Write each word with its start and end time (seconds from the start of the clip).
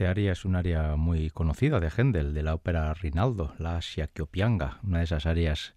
Este 0.00 0.08
aria 0.08 0.32
es 0.32 0.46
un 0.46 0.56
área 0.56 0.96
muy 0.96 1.28
conocida 1.28 1.78
de 1.78 1.90
Händel, 1.90 2.32
de 2.32 2.42
la 2.42 2.54
ópera 2.54 2.94
Rinaldo, 2.94 3.52
la 3.58 3.82
Sciacchiopianga, 3.82 4.78
una 4.82 4.96
de 4.96 5.04
esas 5.04 5.26
áreas 5.26 5.74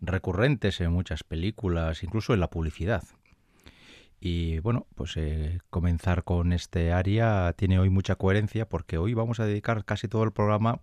recurrentes 0.00 0.80
en 0.80 0.90
muchas 0.90 1.22
películas, 1.22 2.02
incluso 2.02 2.34
en 2.34 2.40
la 2.40 2.50
publicidad. 2.50 3.04
Y 4.18 4.58
bueno, 4.58 4.88
pues 4.96 5.16
eh, 5.16 5.60
comenzar 5.70 6.24
con 6.24 6.52
este 6.52 6.90
área 6.90 7.52
tiene 7.52 7.78
hoy 7.78 7.90
mucha 7.90 8.16
coherencia 8.16 8.68
porque 8.68 8.98
hoy 8.98 9.14
vamos 9.14 9.38
a 9.38 9.46
dedicar 9.46 9.84
casi 9.84 10.08
todo 10.08 10.24
el 10.24 10.32
programa 10.32 10.80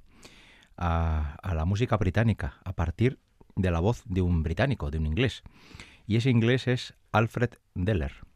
a, 0.77 1.35
la 1.43 1.65
música 1.65 1.97
británica, 1.97 2.61
a 2.63 2.71
partir 2.71 3.19
de 3.57 3.69
la 3.69 3.81
voz 3.81 4.01
de 4.05 4.21
un 4.21 4.43
británico, 4.43 4.91
de 4.91 4.99
un 4.99 5.07
inglés. 5.07 5.43
Y 6.05 6.15
ese 6.15 6.29
inglés 6.29 6.69
es 6.69 6.93
Alfred 7.11 7.49
Deller. 7.75 8.26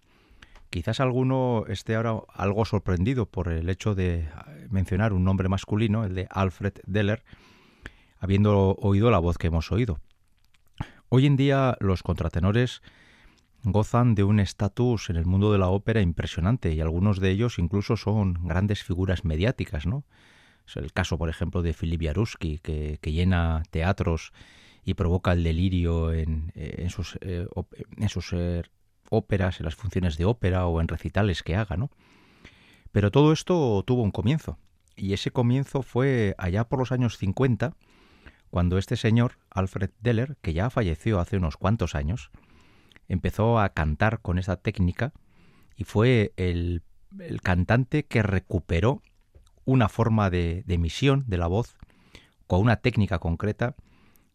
Quizás 0.71 1.01
alguno 1.01 1.65
esté 1.67 1.95
ahora 1.95 2.21
algo 2.33 2.63
sorprendido 2.63 3.25
por 3.25 3.49
el 3.49 3.69
hecho 3.69 3.93
de 3.93 4.29
mencionar 4.69 5.11
un 5.11 5.25
nombre 5.25 5.49
masculino, 5.49 6.05
el 6.05 6.15
de 6.15 6.27
Alfred 6.31 6.75
Deller, 6.87 7.25
habiendo 8.19 8.75
oído 8.75 9.11
la 9.11 9.19
voz 9.19 9.37
que 9.37 9.47
hemos 9.47 9.69
oído. 9.73 9.99
Hoy 11.09 11.25
en 11.25 11.35
día 11.35 11.75
los 11.81 12.03
contratenores 12.03 12.81
gozan 13.63 14.15
de 14.15 14.23
un 14.23 14.39
estatus 14.39 15.09
en 15.09 15.17
el 15.17 15.25
mundo 15.25 15.51
de 15.51 15.59
la 15.59 15.67
ópera 15.67 15.99
impresionante 15.99 16.71
y 16.71 16.79
algunos 16.79 17.19
de 17.19 17.31
ellos 17.31 17.59
incluso 17.59 17.97
son 17.97 18.47
grandes 18.47 18.81
figuras 18.81 19.25
mediáticas, 19.25 19.85
¿no? 19.85 20.05
Es 20.65 20.77
el 20.77 20.93
caso, 20.93 21.17
por 21.17 21.27
ejemplo, 21.27 21.63
de 21.63 21.73
Philip 21.73 22.01
Jaruski, 22.01 22.59
que, 22.59 22.97
llena 23.03 23.63
teatros 23.71 24.31
y 24.85 24.93
provoca 24.93 25.33
el 25.33 25.43
delirio 25.43 26.13
en, 26.13 26.53
sus, 26.89 27.19
en 27.21 28.07
sus 28.07 28.31
eh, 28.31 28.37
eh, 28.37 28.63
óperas, 29.11 29.59
en 29.59 29.65
las 29.65 29.75
funciones 29.75 30.17
de 30.17 30.25
ópera 30.25 30.65
o 30.65 30.81
en 30.81 30.87
recitales 30.87 31.43
que 31.43 31.55
haga, 31.55 31.77
¿no? 31.77 31.91
Pero 32.91 33.11
todo 33.11 33.31
esto 33.31 33.83
tuvo 33.85 34.01
un 34.01 34.11
comienzo, 34.11 34.57
y 34.95 35.13
ese 35.13 35.31
comienzo 35.31 35.83
fue 35.83 36.35
allá 36.37 36.63
por 36.63 36.79
los 36.79 36.91
años 36.91 37.17
50, 37.17 37.75
cuando 38.49 38.77
este 38.77 38.97
señor, 38.97 39.37
Alfred 39.49 39.91
Deller, 40.01 40.37
que 40.41 40.53
ya 40.53 40.69
falleció 40.69 41.19
hace 41.19 41.37
unos 41.37 41.57
cuantos 41.57 41.95
años, 41.95 42.31
empezó 43.07 43.59
a 43.59 43.69
cantar 43.69 44.21
con 44.21 44.39
esa 44.39 44.57
técnica 44.57 45.13
y 45.75 45.83
fue 45.83 46.33
el, 46.37 46.83
cantante 47.43 48.03
que 48.03 48.23
recuperó 48.23 49.01
una 49.65 49.89
forma 49.89 50.29
de, 50.29 50.63
emisión 50.67 51.25
de 51.27 51.37
la 51.37 51.47
voz 51.47 51.75
con 52.47 52.61
una 52.61 52.77
técnica 52.77 53.19
concreta 53.19 53.75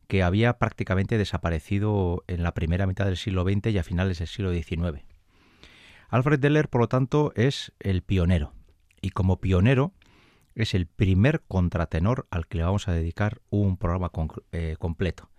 que 0.06 0.22
había 0.22 0.58
prácticamente 0.58 1.18
desaparecido 1.18 2.24
en 2.26 2.42
la 2.42 2.54
primera 2.54 2.86
mitad 2.86 3.06
del 3.06 3.16
siglo 3.16 3.44
XX 3.44 3.68
y 3.72 3.78
a 3.78 3.82
finales 3.82 4.18
del 4.18 4.28
siglo 4.28 4.52
XIX. 4.52 5.04
Alfred 6.08 6.38
Deller, 6.38 6.68
por 6.68 6.82
lo 6.82 6.88
tanto, 6.88 7.32
es 7.34 7.72
el 7.80 8.02
pionero, 8.02 8.52
y 9.00 9.10
como 9.10 9.40
pionero 9.40 9.92
es 10.54 10.74
el 10.74 10.86
primer 10.86 11.42
contratenor 11.46 12.26
al 12.30 12.46
que 12.46 12.58
le 12.58 12.64
vamos 12.64 12.88
a 12.88 12.92
dedicar 12.92 13.40
un 13.50 13.76
programa 13.76 14.10
eh, 14.52 14.76
completo. 14.78 15.30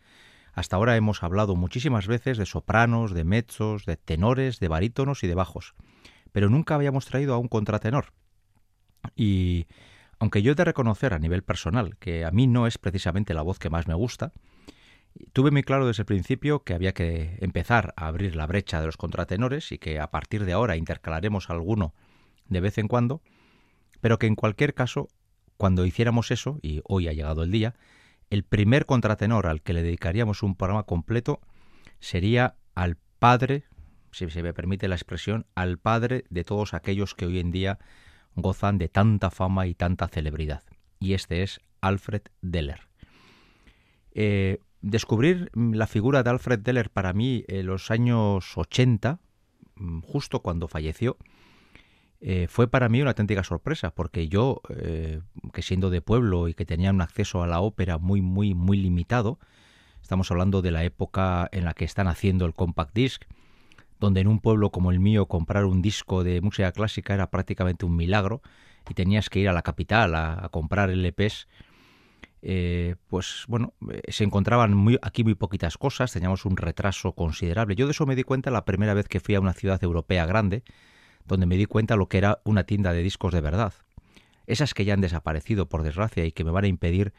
Hasta 0.53 0.75
ahora 0.75 0.95
hemos 0.95 1.23
hablado 1.23 1.55
muchísimas 1.55 2.07
veces 2.07 2.37
de 2.37 2.45
sopranos, 2.45 3.13
de 3.13 3.23
mezzos, 3.23 3.85
de 3.85 3.97
tenores, 3.97 4.59
de 4.59 4.67
barítonos 4.67 5.23
y 5.23 5.27
de 5.27 5.35
bajos, 5.35 5.75
pero 6.31 6.49
nunca 6.49 6.75
habíamos 6.75 7.05
traído 7.05 7.33
a 7.33 7.37
un 7.37 7.47
contratenor. 7.47 8.13
Y 9.15 9.67
aunque 10.19 10.41
yo 10.41 10.51
he 10.51 10.55
de 10.55 10.65
reconocer 10.65 11.13
a 11.13 11.19
nivel 11.19 11.43
personal 11.43 11.97
que 11.97 12.25
a 12.25 12.31
mí 12.31 12.47
no 12.47 12.67
es 12.67 12.77
precisamente 12.77 13.33
la 13.33 13.41
voz 13.41 13.59
que 13.59 13.69
más 13.69 13.87
me 13.87 13.93
gusta, 13.93 14.33
tuve 15.33 15.51
muy 15.51 15.63
claro 15.63 15.87
desde 15.87 16.01
el 16.01 16.07
principio 16.07 16.63
que 16.63 16.73
había 16.73 16.93
que 16.93 17.37
empezar 17.41 17.93
a 17.97 18.07
abrir 18.07 18.35
la 18.35 18.47
brecha 18.47 18.79
de 18.79 18.85
los 18.85 18.97
contratenores 18.97 19.71
y 19.71 19.77
que 19.77 19.99
a 19.99 20.09
partir 20.11 20.45
de 20.45 20.53
ahora 20.53 20.75
intercalaremos 20.75 21.49
alguno 21.49 21.93
de 22.47 22.61
vez 22.61 22.77
en 22.77 22.87
cuando, 22.87 23.21
pero 24.01 24.19
que 24.19 24.27
en 24.27 24.35
cualquier 24.35 24.73
caso, 24.73 25.09
cuando 25.57 25.85
hiciéramos 25.85 26.31
eso, 26.31 26.59
y 26.61 26.81
hoy 26.85 27.07
ha 27.07 27.13
llegado 27.13 27.43
el 27.43 27.51
día, 27.51 27.75
el 28.29 28.43
primer 28.43 28.85
contratenor 28.85 29.47
al 29.47 29.61
que 29.61 29.73
le 29.73 29.83
dedicaríamos 29.83 30.43
un 30.43 30.55
programa 30.55 30.83
completo 30.83 31.41
sería 31.99 32.55
al 32.75 32.97
padre, 33.19 33.65
si 34.11 34.29
se 34.29 34.43
me 34.43 34.53
permite 34.53 34.87
la 34.87 34.95
expresión, 34.95 35.45
al 35.55 35.77
padre 35.77 36.25
de 36.29 36.43
todos 36.43 36.73
aquellos 36.73 37.15
que 37.15 37.25
hoy 37.25 37.39
en 37.39 37.51
día 37.51 37.79
gozan 38.37 38.77
de 38.77 38.87
tanta 38.87 39.29
fama 39.29 39.67
y 39.67 39.73
tanta 39.73 40.07
celebridad. 40.07 40.63
Y 40.99 41.13
este 41.13 41.43
es 41.43 41.59
Alfred 41.81 42.21
Deller. 42.41 42.87
Eh, 44.13 44.61
descubrir 44.81 45.51
la 45.53 45.87
figura 45.87 46.23
de 46.23 46.29
Alfred 46.29 46.59
Deller 46.59 46.89
para 46.89 47.13
mí 47.13 47.43
en 47.47 47.65
los 47.65 47.91
años 47.91 48.57
80, 48.57 49.19
mm, 49.75 49.99
justo 50.01 50.41
cuando 50.41 50.67
falleció, 50.67 51.17
eh, 52.19 52.47
fue 52.49 52.67
para 52.67 52.89
mí 52.89 53.01
una 53.01 53.11
auténtica 53.11 53.43
sorpresa, 53.43 53.91
porque 53.91 54.27
yo, 54.27 54.61
eh, 54.69 55.21
que 55.53 55.61
siendo 55.61 55.89
de 55.89 56.01
pueblo 56.01 56.47
y 56.47 56.53
que 56.53 56.65
tenía 56.65 56.91
un 56.91 57.01
acceso 57.01 57.43
a 57.43 57.47
la 57.47 57.59
ópera 57.59 57.97
muy, 57.97 58.21
muy, 58.21 58.53
muy 58.53 58.77
limitado, 58.77 59.39
estamos 60.01 60.31
hablando 60.31 60.61
de 60.61 60.71
la 60.71 60.83
época 60.83 61.47
en 61.51 61.65
la 61.65 61.73
que 61.73 61.85
están 61.85 62.07
haciendo 62.07 62.45
el 62.45 62.53
compact 62.53 62.93
disc, 62.93 63.23
donde 63.99 64.21
en 64.21 64.27
un 64.27 64.39
pueblo 64.39 64.71
como 64.71 64.91
el 64.91 64.99
mío 64.99 65.27
comprar 65.27 65.65
un 65.65 65.81
disco 65.81 66.23
de 66.23 66.41
música 66.41 66.71
clásica 66.71 67.13
era 67.13 67.29
prácticamente 67.29 67.85
un 67.85 67.95
milagro 67.95 68.41
y 68.89 68.93
tenías 68.93 69.29
que 69.29 69.39
ir 69.39 69.49
a 69.49 69.53
la 69.53 69.61
capital 69.61 70.15
a, 70.15 70.49
comprar 70.51 70.89
LPs. 70.89 71.47
Eh, 72.43 72.95
pues 73.07 73.45
bueno, 73.47 73.73
se 74.07 74.23
encontraban 74.23 74.73
muy, 74.73 74.99
aquí 75.01 75.23
muy 75.23 75.35
poquitas 75.35 75.77
cosas, 75.77 76.11
teníamos 76.11 76.45
un 76.45 76.55
retraso 76.55 77.13
considerable. 77.13 77.75
Yo 77.75 77.87
de 77.87 77.91
eso 77.91 78.05
me 78.05 78.15
di 78.15 78.23
cuenta 78.23 78.51
la 78.51 78.63
primera 78.63 78.93
vez 78.93 79.07
que 79.07 79.19
fui 79.19 79.35
a 79.35 79.39
una 79.39 79.53
ciudad 79.53 79.83
europea 79.83 80.25
grande, 80.25 80.63
donde 81.25 81.45
me 81.45 81.57
di 81.57 81.65
cuenta 81.65 81.95
lo 81.95 82.07
que 82.07 82.19
era 82.19 82.39
una 82.45 82.63
tienda 82.63 82.93
de 82.93 83.03
discos 83.03 83.33
de 83.33 83.41
verdad. 83.41 83.73
Esas 84.45 84.73
que 84.73 84.85
ya 84.85 84.93
han 84.93 85.01
desaparecido, 85.01 85.67
por 85.67 85.83
desgracia, 85.83 86.23
y 86.25 86.31
que 86.31 86.45
me 86.45 86.51
van 86.51 86.63
a 86.63 86.67
impedir 86.67 87.13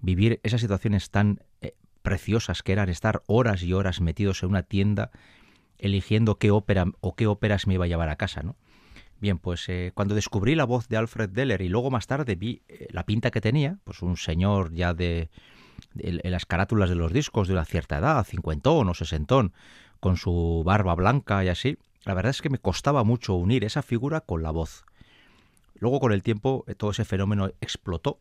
vivir 0.00 0.40
esas 0.42 0.60
situaciones 0.60 1.10
tan 1.10 1.40
eh, 1.62 1.74
preciosas 2.02 2.62
que 2.62 2.72
eran 2.72 2.88
estar 2.88 3.22
horas 3.26 3.62
y 3.62 3.72
horas 3.72 4.00
metidos 4.00 4.42
en 4.42 4.50
una 4.50 4.64
tienda 4.64 5.12
eligiendo 5.82 6.36
qué 6.38 6.50
ópera 6.50 6.86
o 7.00 7.14
qué 7.14 7.26
óperas 7.26 7.66
me 7.66 7.74
iba 7.74 7.84
a 7.84 7.88
llevar 7.88 8.08
a 8.08 8.16
casa, 8.16 8.42
¿no? 8.42 8.56
Bien, 9.20 9.38
pues 9.38 9.68
eh, 9.68 9.92
cuando 9.94 10.14
descubrí 10.14 10.54
la 10.54 10.64
voz 10.64 10.88
de 10.88 10.96
Alfred 10.96 11.30
Deller 11.30 11.60
y 11.60 11.68
luego 11.68 11.90
más 11.90 12.06
tarde 12.06 12.34
vi 12.34 12.62
eh, 12.68 12.88
la 12.90 13.04
pinta 13.04 13.30
que 13.30 13.40
tenía, 13.40 13.78
pues 13.84 14.02
un 14.02 14.16
señor 14.16 14.72
ya 14.72 14.94
de, 14.94 15.28
de, 15.94 16.20
en 16.22 16.30
las 16.30 16.46
carátulas 16.46 16.88
de 16.88 16.96
los 16.96 17.12
discos 17.12 17.48
de 17.48 17.54
una 17.54 17.64
cierta 17.64 17.98
edad, 17.98 18.24
cincuentón 18.24 18.88
o 18.88 18.94
sesentón, 18.94 19.52
con 20.00 20.16
su 20.16 20.62
barba 20.64 20.94
blanca 20.94 21.44
y 21.44 21.48
así, 21.48 21.78
la 22.04 22.14
verdad 22.14 22.30
es 22.30 22.42
que 22.42 22.50
me 22.50 22.58
costaba 22.58 23.04
mucho 23.04 23.34
unir 23.34 23.64
esa 23.64 23.82
figura 23.82 24.20
con 24.20 24.42
la 24.42 24.50
voz. 24.50 24.84
Luego 25.74 26.00
con 26.00 26.12
el 26.12 26.22
tiempo 26.22 26.64
eh, 26.68 26.74
todo 26.74 26.92
ese 26.92 27.04
fenómeno 27.04 27.50
explotó, 27.60 28.20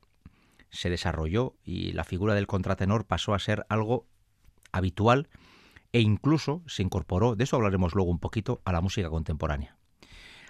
se 0.72 0.90
desarrolló 0.90 1.56
y 1.64 1.94
la 1.94 2.04
figura 2.04 2.34
del 2.34 2.48
contratenor 2.48 3.06
pasó 3.06 3.34
a 3.34 3.40
ser 3.40 3.66
algo 3.70 4.08
habitual 4.72 5.30
e 5.94 6.02
incluso 6.02 6.64
se 6.68 6.84
incorporó, 6.84 7.36
de 7.36 7.44
eso 7.44 7.56
hablaremos 7.56 7.96
luego 7.96 8.12
un 8.12 8.20
poquito, 8.20 8.62
a 8.66 8.72
la 8.72 8.82
música 8.82 9.10
contemporánea. 9.10 9.78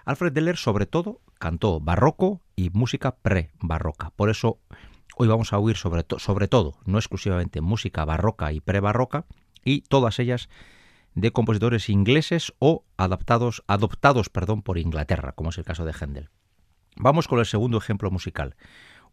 Alfred 0.06 0.34
Deller 0.34 0.58
sobre 0.58 0.86
todo 0.86 1.22
cantó 1.40 1.80
barroco 1.80 2.42
y 2.56 2.70
música 2.72 3.16
pre-barroca. 3.18 4.12
Por 4.12 4.30
eso 4.30 4.60
hoy 5.16 5.28
vamos 5.28 5.54
a 5.54 5.60
oír 5.60 5.78
sobre, 5.78 6.04
todo, 6.04 6.78
no 6.86 6.98
exclusivamente 6.98 7.62
música 7.62 8.06
barroca 8.06 8.52
y 8.52 8.62
pre-barroca, 8.62 9.26
y 9.64 9.82
todas 9.82 10.20
ellas 10.20 10.50
de 11.14 11.32
compositores 11.32 11.90
ingleses 11.90 12.54
o 12.60 12.86
adaptados, 12.98 13.64
adoptados 13.68 14.30
perdón, 14.30 14.62
por 14.62 14.78
Inglaterra, 14.78 15.34
como 15.34 15.50
es 15.50 15.58
el 15.58 15.66
caso 15.66 15.86
de 15.86 15.94
Händel. 15.94 16.30
Vamos 16.96 17.28
con 17.28 17.40
el 17.40 17.46
segundo 17.46 17.78
ejemplo 17.78 18.10
musical, 18.12 18.56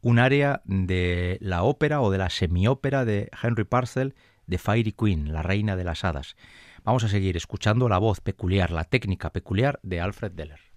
un 0.00 0.18
área 0.18 0.62
de 0.64 1.38
la 1.40 1.64
ópera 1.64 2.00
o 2.00 2.10
de 2.10 2.18
la 2.18 2.30
semiópera 2.30 3.04
de 3.04 3.30
Henry 3.42 3.64
Purcell 3.64 4.14
de 4.48 4.58
Fairy 4.58 4.92
Queen, 4.92 5.32
la 5.32 5.42
reina 5.42 5.76
de 5.76 5.84
las 5.84 6.04
hadas. 6.04 6.34
Vamos 6.82 7.04
a 7.04 7.08
seguir 7.08 7.36
escuchando 7.36 7.88
la 7.88 7.98
voz 7.98 8.20
peculiar, 8.20 8.72
la 8.72 8.84
técnica 8.84 9.30
peculiar 9.30 9.78
de 9.84 10.00
Alfred 10.00 10.32
Deller. 10.32 10.67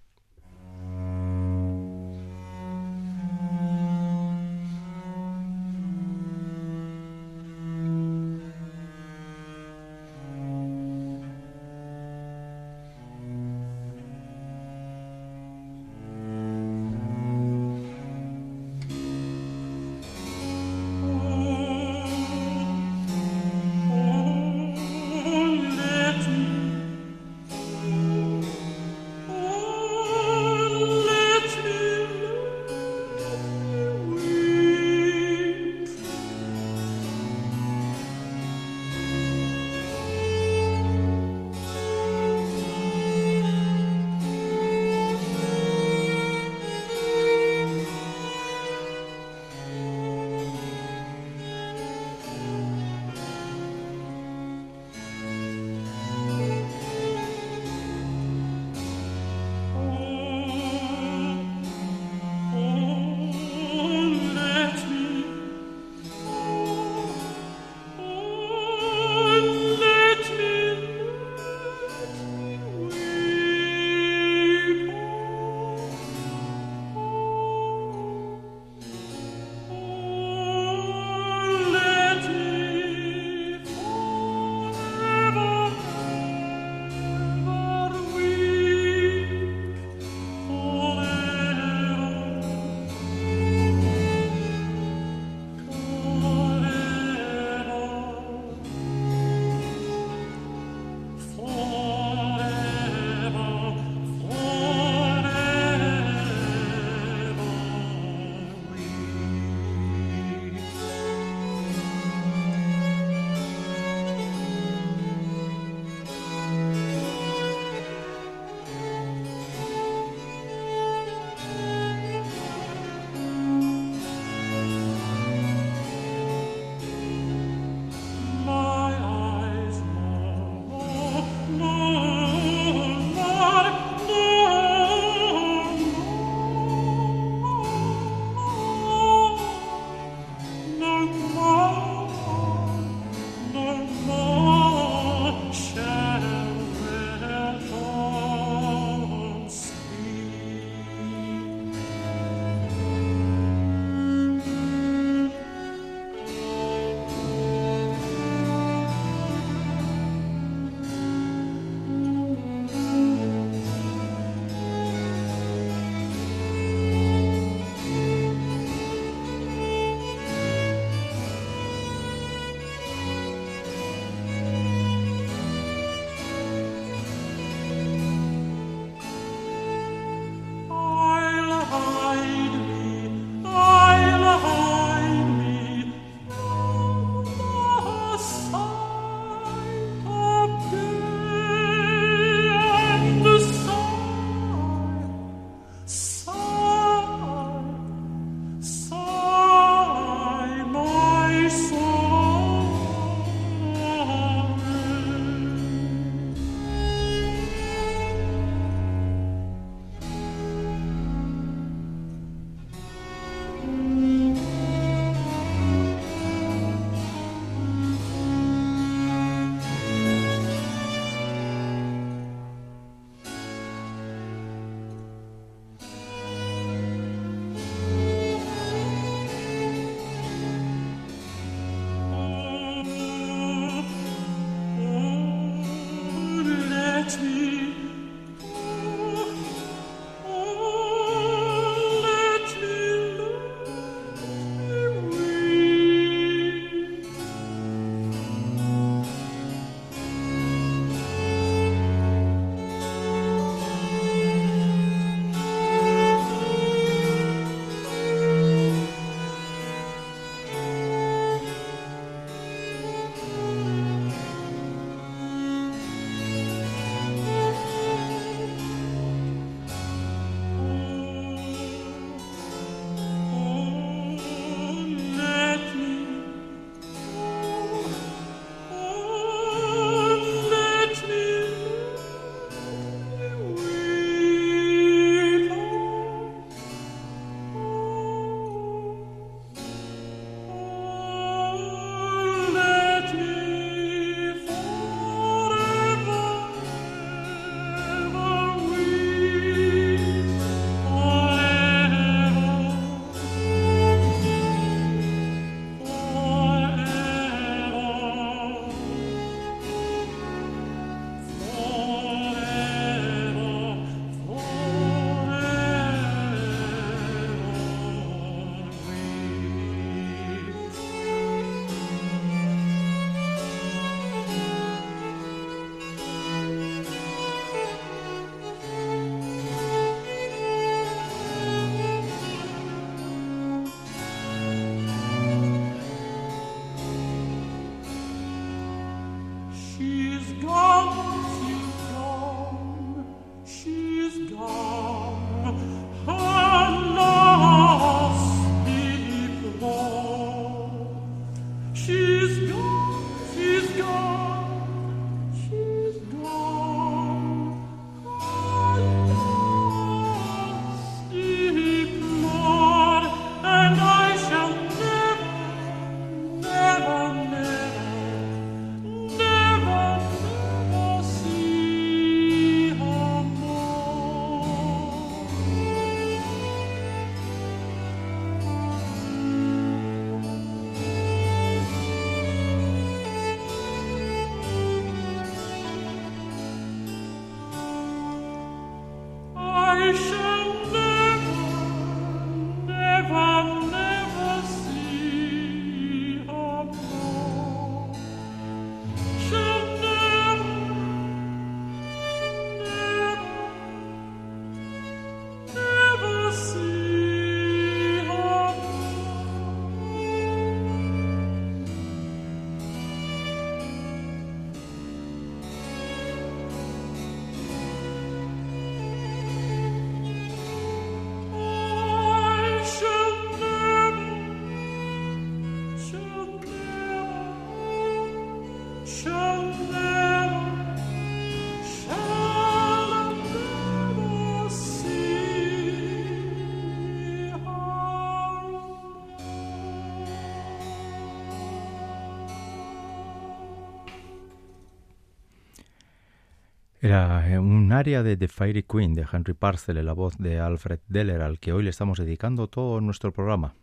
Eh, 446.94 447.38
un 447.38 447.72
área 447.72 448.02
de 448.02 448.18
The 448.18 448.28
Fairy 448.28 448.64
Queen 448.64 448.92
de 448.92 449.06
Henry 449.10 449.32
Parcel 449.32 449.82
la 449.82 449.94
voz 449.94 450.18
de 450.18 450.40
Alfred 450.40 450.80
Deller, 450.88 451.22
al 451.22 451.38
que 451.38 451.54
hoy 451.54 451.62
le 451.62 451.70
estamos 451.70 451.96
dedicando 451.96 452.48
todo 452.48 452.82
nuestro 452.82 453.12
programa. 453.12 453.54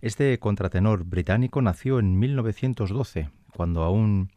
Este 0.00 0.38
contratenor 0.38 1.04
británico 1.04 1.60
nació 1.60 1.98
en 1.98 2.18
1912, 2.18 3.28
cuando 3.52 3.82
aún 3.82 4.32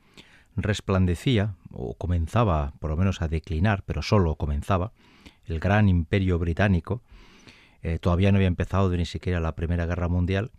resplandecía, 0.57 1.55
o 1.71 1.93
comenzaba 1.93 2.73
por 2.79 2.89
lo 2.89 2.97
menos 2.97 3.21
a 3.21 3.29
declinar, 3.29 3.83
pero 3.85 4.01
solo 4.01 4.35
comenzaba, 4.35 4.91
el 5.45 5.61
gran 5.61 5.87
imperio 5.87 6.37
británico. 6.39 7.01
Eh, 7.83 7.99
todavía 7.99 8.33
no 8.33 8.35
había 8.35 8.49
empezado 8.49 8.89
ni 8.89 9.05
siquiera 9.05 9.39
la 9.39 9.55
Primera 9.55 9.85
Guerra 9.85 10.09
Mundial. 10.09 10.51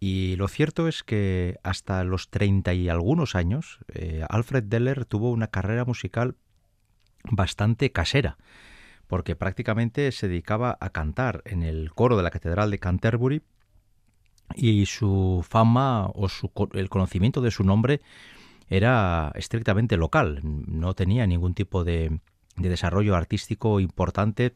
Y 0.00 0.36
lo 0.36 0.48
cierto 0.48 0.88
es 0.88 1.02
que 1.02 1.58
hasta 1.64 2.02
los 2.04 2.30
treinta 2.30 2.72
y 2.72 2.88
algunos 2.88 3.34
años, 3.34 3.80
eh, 3.92 4.24
Alfred 4.30 4.64
Deller 4.64 5.04
tuvo 5.04 5.30
una 5.32 5.48
carrera 5.48 5.84
musical 5.84 6.36
bastante 7.30 7.92
casera, 7.92 8.36
porque 9.06 9.36
prácticamente 9.36 10.10
se 10.12 10.28
dedicaba 10.28 10.76
a 10.80 10.90
cantar 10.90 11.42
en 11.44 11.62
el 11.62 11.92
coro 11.92 12.16
de 12.16 12.22
la 12.22 12.30
Catedral 12.30 12.70
de 12.70 12.78
Canterbury 12.78 13.42
y 14.54 14.86
su 14.86 15.44
fama 15.48 16.06
o 16.06 16.28
el 16.74 16.88
conocimiento 16.88 17.40
de 17.40 17.50
su 17.50 17.64
nombre 17.64 18.00
era 18.68 19.32
estrictamente 19.34 19.96
local, 19.96 20.40
no 20.42 20.94
tenía 20.94 21.26
ningún 21.26 21.54
tipo 21.54 21.84
de, 21.84 22.20
de 22.56 22.68
desarrollo 22.68 23.14
artístico 23.14 23.80
importante 23.80 24.54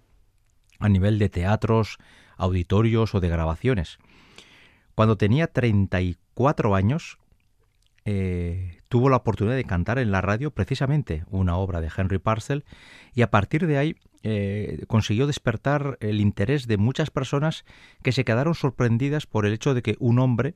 a 0.79 0.89
nivel 0.89 1.19
de 1.19 1.29
teatros, 1.29 1.99
auditorios 2.37 3.15
o 3.15 3.21
de 3.21 3.29
grabaciones. 3.29 3.99
Cuando 4.95 5.17
tenía 5.17 5.47
34 5.49 6.75
años, 6.75 7.19
eh, 8.05 8.81
tuvo 8.89 9.09
la 9.09 9.17
oportunidad 9.17 9.57
de 9.57 9.65
cantar 9.65 9.99
en 9.99 10.11
la 10.11 10.21
radio 10.21 10.51
precisamente 10.51 11.25
una 11.29 11.57
obra 11.57 11.81
de 11.81 11.91
Henry 11.95 12.19
Parcel 12.19 12.65
y 13.15 13.23
a 13.23 13.31
partir 13.31 13.67
de 13.67 13.79
ahí 13.79 13.97
eh, 14.23 14.85
consiguió 14.87 15.27
despertar 15.27 15.99
el 16.01 16.21
interés 16.21 16.67
de 16.67 16.77
muchas 16.77 17.11
personas 17.11 17.65
que 18.03 18.13
se 18.13 18.25
quedaron 18.25 18.55
sorprendidas 18.55 19.27
por 19.27 19.47
el 19.47 19.53
hecho 19.53 19.75
de 19.75 19.83
que 19.83 19.97
un 19.99 20.19
hombre 20.19 20.55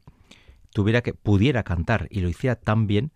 tuviera 0.73 1.03
que 1.03 1.15
pudiera 1.15 1.63
cantar 1.63 2.09
y 2.11 2.21
lo 2.21 2.29
hiciera 2.29 2.57
tan 2.57 2.87
bien 2.87 3.13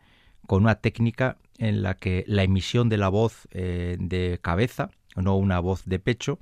con 0.46 0.62
una 0.62 0.76
técnica 0.76 1.38
en 1.58 1.82
la 1.82 1.94
que 1.94 2.24
la 2.26 2.42
emisión 2.42 2.88
de 2.88 2.98
la 2.98 3.08
voz 3.08 3.48
eh, 3.52 3.96
de 3.98 4.38
cabeza, 4.42 4.90
no 5.16 5.36
una 5.36 5.60
voz 5.60 5.84
de 5.86 5.98
pecho, 5.98 6.38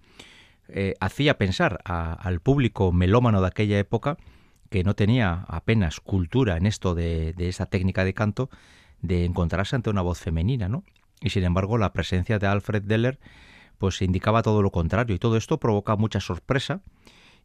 hacía 0.99 1.37
pensar 1.37 1.81
al 1.85 2.41
público 2.41 2.91
melómano 2.91 3.43
de 3.43 3.49
aquella 3.49 3.79
época 3.79 4.17
que 4.75 4.83
no 4.83 4.97
tenía 4.97 5.45
apenas 5.47 6.01
cultura 6.01 6.57
en 6.57 6.67
esto 6.67 6.97
de, 6.97 7.33
esa 7.39 7.67
técnica 7.67 8.05
de 8.05 8.13
canto, 8.13 8.51
de 9.03 9.25
encontrarse 9.25 9.77
ante 9.77 9.89
una 9.89 10.03
voz 10.03 10.19
femenina, 10.19 10.69
¿no? 10.69 10.83
Y 11.21 11.31
sin 11.31 11.45
embargo, 11.45 11.79
la 11.79 11.93
presencia 11.93 12.41
de 12.41 12.49
Alfred 12.49 12.83
Deller 12.83 13.21
pues 13.79 14.03
indicaba 14.03 14.43
todo 14.43 14.63
lo 14.63 14.73
contrario 14.73 15.15
y 15.15 15.21
todo 15.21 15.37
esto 15.37 15.61
provoca 15.61 15.95
mucha 15.95 16.19
sorpresa 16.19 16.81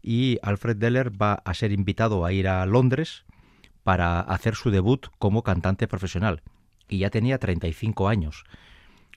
y 0.02 0.40
Alfred 0.42 0.78
Deller 0.78 1.22
va 1.22 1.34
a 1.46 1.54
ser 1.54 1.72
invitado 1.72 2.26
a 2.26 2.34
ir 2.34 2.48
a 2.48 2.66
Londres 2.66 3.26
para 3.84 4.22
hacer 4.22 4.56
su 4.56 4.72
debut 4.72 5.06
como 5.20 5.44
cantante 5.44 5.88
profesional 5.88 6.42
y 6.88 6.98
ya 6.98 7.12
tenía 7.12 7.38
35 7.38 8.08
años. 8.08 8.44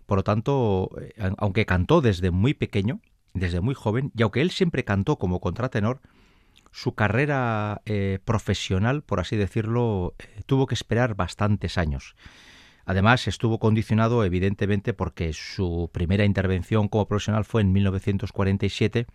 Por 0.04 0.18
lo 0.18 0.22
tanto, 0.22 0.90
eh, 1.00 1.32
aunque 1.38 1.64
cantó 1.64 2.02
desde 2.02 2.30
muy 2.30 2.52
pequeño, 2.52 3.00
desde 3.32 3.62
muy 3.62 3.74
joven, 3.74 4.12
y 4.14 4.20
aunque 4.20 4.42
él 4.42 4.50
siempre 4.50 4.84
cantó 4.84 5.16
como 5.16 5.40
contratenor, 5.40 6.02
su 6.72 6.94
carrera 6.94 7.82
eh, 7.84 8.18
profesional, 8.24 9.02
por 9.02 9.20
así 9.20 9.36
decirlo, 9.36 10.14
eh, 10.18 10.42
tuvo 10.46 10.66
que 10.66 10.74
esperar 10.74 11.14
bastantes 11.14 11.76
años. 11.76 12.16
Además, 12.86 13.28
estuvo 13.28 13.60
condicionado 13.60 14.24
evidentemente 14.24 14.94
porque 14.94 15.32
su 15.34 15.90
primera 15.92 16.24
intervención 16.24 16.88
como 16.88 17.06
profesional 17.06 17.44
fue 17.44 17.60
en 17.60 17.72
1947. 17.72 19.06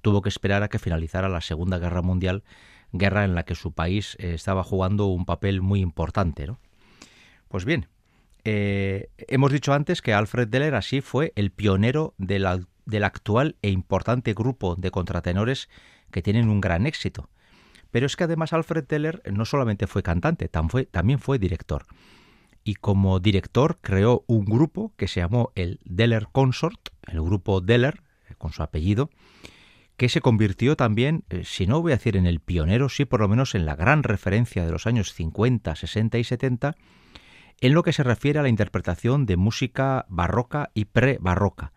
Tuvo 0.00 0.22
que 0.22 0.30
esperar 0.30 0.62
a 0.62 0.68
que 0.68 0.78
finalizara 0.78 1.28
la 1.28 1.42
Segunda 1.42 1.78
Guerra 1.78 2.00
Mundial, 2.00 2.44
guerra 2.92 3.24
en 3.24 3.34
la 3.34 3.42
que 3.42 3.56
su 3.56 3.72
país 3.72 4.16
eh, 4.20 4.32
estaba 4.34 4.62
jugando 4.62 5.06
un 5.06 5.26
papel 5.26 5.60
muy 5.60 5.80
importante. 5.80 6.46
Pues 7.48 7.64
bien, 7.64 7.88
hemos 8.44 9.52
dicho 9.52 9.74
antes 9.74 10.00
que 10.00 10.14
Alfred 10.14 10.48
Deller 10.48 10.76
así 10.76 11.00
fue 11.00 11.32
el 11.34 11.50
pionero 11.50 12.14
del 12.16 12.46
actual 13.02 13.56
e 13.60 13.70
importante 13.70 14.32
grupo 14.32 14.76
de 14.76 14.92
contratenores 14.92 15.68
que 16.10 16.22
tienen 16.22 16.48
un 16.48 16.60
gran 16.60 16.86
éxito. 16.86 17.28
Pero 17.90 18.06
es 18.06 18.16
que 18.16 18.24
además 18.24 18.52
Alfred 18.52 18.84
Deller 18.84 19.22
no 19.32 19.44
solamente 19.44 19.86
fue 19.86 20.02
cantante, 20.02 20.48
también 20.48 21.18
fue 21.18 21.38
director. 21.38 21.86
Y 22.62 22.74
como 22.74 23.20
director 23.20 23.78
creó 23.80 24.24
un 24.26 24.44
grupo 24.44 24.92
que 24.96 25.08
se 25.08 25.20
llamó 25.20 25.50
el 25.54 25.80
Deller 25.84 26.28
Consort, 26.30 26.90
el 27.06 27.20
grupo 27.22 27.60
Deller, 27.60 28.02
con 28.38 28.52
su 28.52 28.62
apellido, 28.62 29.10
que 29.96 30.08
se 30.08 30.20
convirtió 30.20 30.76
también, 30.76 31.24
eh, 31.30 31.42
si 31.44 31.66
no 31.66 31.82
voy 31.82 31.92
a 31.92 31.96
decir 31.96 32.16
en 32.16 32.26
el 32.26 32.40
pionero, 32.40 32.88
sí 32.88 33.04
por 33.04 33.20
lo 33.20 33.28
menos 33.28 33.54
en 33.54 33.66
la 33.66 33.76
gran 33.76 34.02
referencia 34.02 34.64
de 34.64 34.72
los 34.72 34.86
años 34.86 35.12
50, 35.12 35.74
60 35.74 36.18
y 36.18 36.24
70, 36.24 36.76
en 37.60 37.74
lo 37.74 37.82
que 37.82 37.92
se 37.92 38.02
refiere 38.02 38.38
a 38.38 38.42
la 38.42 38.48
interpretación 38.48 39.26
de 39.26 39.36
música 39.36 40.06
barroca 40.08 40.70
y 40.72 40.86
pre-barroca, 40.86 41.72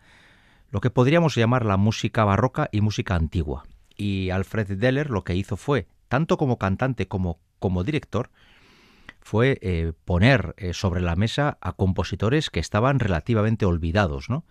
lo 0.70 0.80
que 0.80 0.90
podríamos 0.90 1.34
llamar 1.34 1.66
la 1.66 1.76
música 1.76 2.24
barroca 2.24 2.68
y 2.72 2.80
música 2.80 3.14
antigua 3.14 3.64
y 3.96 4.30
Alfred 4.30 4.78
Deller 4.78 5.10
lo 5.10 5.24
que 5.24 5.34
hizo 5.34 5.56
fue, 5.56 5.86
tanto 6.08 6.36
como 6.36 6.58
cantante 6.58 7.08
como 7.08 7.38
como 7.58 7.82
director, 7.82 8.30
fue 9.22 9.58
eh, 9.62 9.94
poner 10.04 10.54
eh, 10.58 10.74
sobre 10.74 11.00
la 11.00 11.16
mesa 11.16 11.56
a 11.62 11.72
compositores 11.72 12.50
que 12.50 12.60
estaban 12.60 12.98
relativamente 12.98 13.64
olvidados, 13.64 14.28
¿no? 14.28 14.44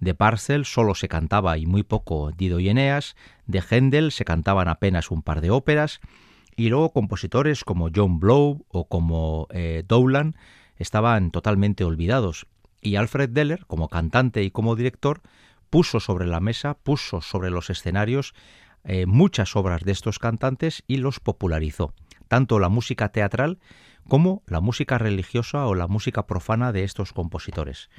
De 0.00 0.14
Parcel 0.14 0.64
solo 0.64 0.94
se 0.94 1.06
cantaba 1.06 1.58
y 1.58 1.66
muy 1.66 1.82
poco 1.82 2.32
Dido 2.32 2.58
y 2.58 2.70
Eneas, 2.70 3.14
de 3.46 3.62
Händel 3.62 4.10
se 4.10 4.24
cantaban 4.24 4.68
apenas 4.68 5.10
un 5.10 5.22
par 5.22 5.42
de 5.42 5.50
óperas, 5.50 6.00
y 6.56 6.70
luego 6.70 6.92
compositores 6.92 7.62
como 7.62 7.90
John 7.94 8.18
Blow 8.20 8.64
o 8.68 8.88
como 8.88 9.48
eh, 9.50 9.84
Dowland 9.86 10.34
estaban 10.76 11.30
totalmente 11.30 11.84
olvidados. 11.84 12.46
Y 12.80 12.96
Alfred 12.96 13.28
Deller, 13.28 13.66
como 13.66 13.90
cantante 13.90 14.42
y 14.42 14.50
como 14.50 14.76
director, 14.76 15.20
puso 15.68 16.00
sobre 16.00 16.26
la 16.26 16.40
mesa, 16.40 16.74
puso 16.74 17.20
sobre 17.20 17.50
los 17.50 17.68
escenarios 17.68 18.34
eh, 18.86 19.06
muchas 19.06 19.56
obras 19.56 19.82
de 19.82 19.92
estos 19.92 20.18
cantantes 20.18 20.84
y 20.86 20.98
los 20.98 21.20
popularizó, 21.20 21.92
tanto 22.28 22.58
la 22.58 22.68
música 22.68 23.10
teatral 23.10 23.58
como 24.08 24.42
la 24.46 24.60
música 24.60 24.96
religiosa 24.96 25.66
o 25.66 25.74
la 25.74 25.88
música 25.88 26.26
profana 26.26 26.72
de 26.72 26.84
estos 26.84 27.12
compositores. 27.12 27.90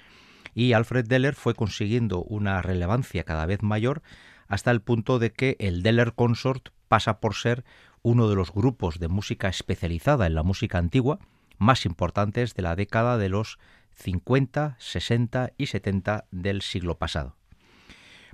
Y 0.54 0.74
Alfred 0.74 1.06
Deller 1.06 1.36
fue 1.36 1.54
consiguiendo 1.54 2.24
una 2.24 2.62
relevancia 2.62 3.26
cada 3.26 3.46
vez 3.46 3.62
mayor 3.62 4.02
hasta 4.48 4.72
el 4.72 4.82
punto 4.82 5.20
de 5.20 5.32
que 5.34 5.58
el 5.60 5.84
Deller 5.84 6.14
Consort 6.14 6.70
pasa 6.88 7.20
por 7.20 7.36
ser 7.36 7.66
uno 8.02 8.30
de 8.30 8.36
los 8.36 8.54
grupos 8.54 9.00
de 9.00 9.10
música 9.10 9.50
especializada 9.50 10.26
en 10.26 10.36
la 10.36 10.44
música 10.44 10.78
antigua 10.78 11.20
más 11.58 11.86
importantes 11.86 12.54
de 12.54 12.62
la 12.62 12.76
década 12.76 13.18
de 13.18 13.30
los 13.30 13.60
50, 13.96 14.78
60 14.80 15.52
y 15.58 15.68
70 15.68 16.26
del 16.32 16.62
siglo 16.62 16.98
pasado. 16.98 17.36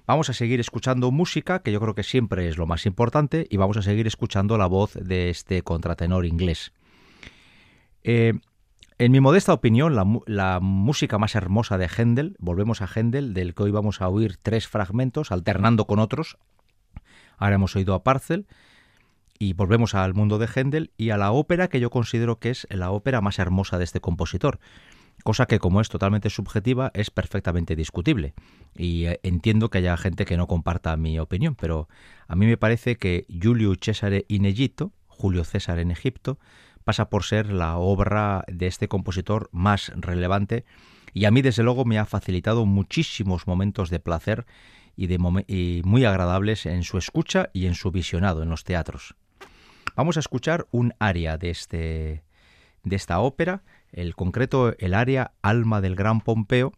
Vamos 0.05 0.29
a 0.29 0.33
seguir 0.33 0.59
escuchando 0.59 1.11
música, 1.11 1.59
que 1.59 1.71
yo 1.71 1.79
creo 1.79 1.95
que 1.95 2.03
siempre 2.03 2.49
es 2.49 2.57
lo 2.57 2.65
más 2.65 2.85
importante, 2.85 3.47
y 3.49 3.55
vamos 3.55 3.77
a 3.77 3.81
seguir 3.81 4.05
escuchando 4.05 4.57
la 4.57 4.65
voz 4.65 4.93
de 4.95 5.29
este 5.29 5.61
contratenor 5.61 6.25
inglés. 6.25 6.73
Eh, 8.03 8.33
en 8.97 9.11
mi 9.13 9.21
modesta 9.21 9.53
opinión, 9.53 9.95
la, 9.95 10.59
música 10.59 11.17
más 11.17 11.35
hermosa 11.35 11.77
de 11.77 11.87
Händel, 11.87 12.35
volvemos 12.39 12.81
a 12.81 12.87
Händel, 12.87 13.33
del 13.33 13.55
que 13.55 13.63
hoy 13.63 13.71
vamos 13.71 14.01
a 14.01 14.09
oír 14.09 14.37
tres 14.41 14.67
fragmentos, 14.67 15.31
alternando 15.31 15.87
con 15.87 15.99
otros. 15.99 16.37
Ahora 17.37 17.55
hemos 17.55 17.73
oído 17.77 17.93
a 17.93 18.03
Parcel, 18.03 18.45
y 19.39 19.53
volvemos 19.53 19.95
al 19.95 20.13
mundo 20.13 20.37
de 20.37 20.47
Händel 20.53 20.91
y 20.97 21.11
a 21.11 21.17
la 21.17 21.31
ópera 21.31 21.69
que 21.69 21.79
yo 21.79 21.89
considero 21.89 22.39
que 22.39 22.49
es 22.49 22.67
la 22.69 22.91
ópera 22.91 23.21
más 23.21 23.39
hermosa 23.39 23.77
de 23.77 23.85
este 23.85 24.01
compositor 24.01 24.59
cosa 25.23 25.45
que 25.45 25.59
como 25.59 25.81
es 25.81 25.89
totalmente 25.89 26.29
subjetiva 26.29 26.91
es 26.93 27.11
perfectamente 27.11 27.75
discutible. 27.75 28.33
Y 28.75 29.05
eh, 29.05 29.19
entiendo 29.23 29.69
que 29.69 29.79
haya 29.79 29.97
gente 29.97 30.25
que 30.25 30.37
no 30.37 30.47
comparta 30.47 30.95
mi 30.97 31.19
opinión, 31.19 31.55
pero 31.55 31.87
a 32.27 32.35
mí 32.35 32.45
me 32.45 32.57
parece 32.57 32.97
que 32.97 33.25
Julio 33.41 33.73
César 33.79 34.23
in 34.27 34.45
Egipto, 34.45 34.91
Julio 35.07 35.43
César 35.43 35.79
en 35.79 35.91
Egipto, 35.91 36.39
pasa 36.83 37.09
por 37.09 37.23
ser 37.23 37.51
la 37.51 37.77
obra 37.77 38.43
de 38.47 38.67
este 38.67 38.87
compositor 38.87 39.49
más 39.51 39.91
relevante 39.95 40.65
y 41.13 41.25
a 41.25 41.31
mí 41.31 41.41
desde 41.41 41.63
luego 41.63 41.85
me 41.85 41.99
ha 41.99 42.05
facilitado 42.05 42.65
muchísimos 42.65 43.47
momentos 43.47 43.89
de 43.89 43.99
placer 43.99 44.45
y, 44.95 45.07
de 45.07 45.17
muy 45.17 46.05
agradables 46.05 46.65
en 46.65 46.83
su 46.83 46.97
escucha 46.97 47.49
y 47.53 47.67
en 47.67 47.75
su 47.75 47.91
visionado 47.91 48.43
en 48.43 48.49
los 48.49 48.63
teatros. 48.63 49.15
Vamos 49.95 50.17
a 50.17 50.21
escuchar 50.21 50.67
un 50.71 50.93
aria 50.99 51.37
de, 51.37 51.49
este, 51.51 52.23
de 52.83 52.95
esta 52.95 53.19
ópera 53.19 53.63
el 53.93 54.15
concreto 54.15 54.75
el 54.77 54.93
área 54.93 55.33
alma 55.41 55.81
del 55.81 55.95
gran 55.95 56.21
Pompeo, 56.21 56.73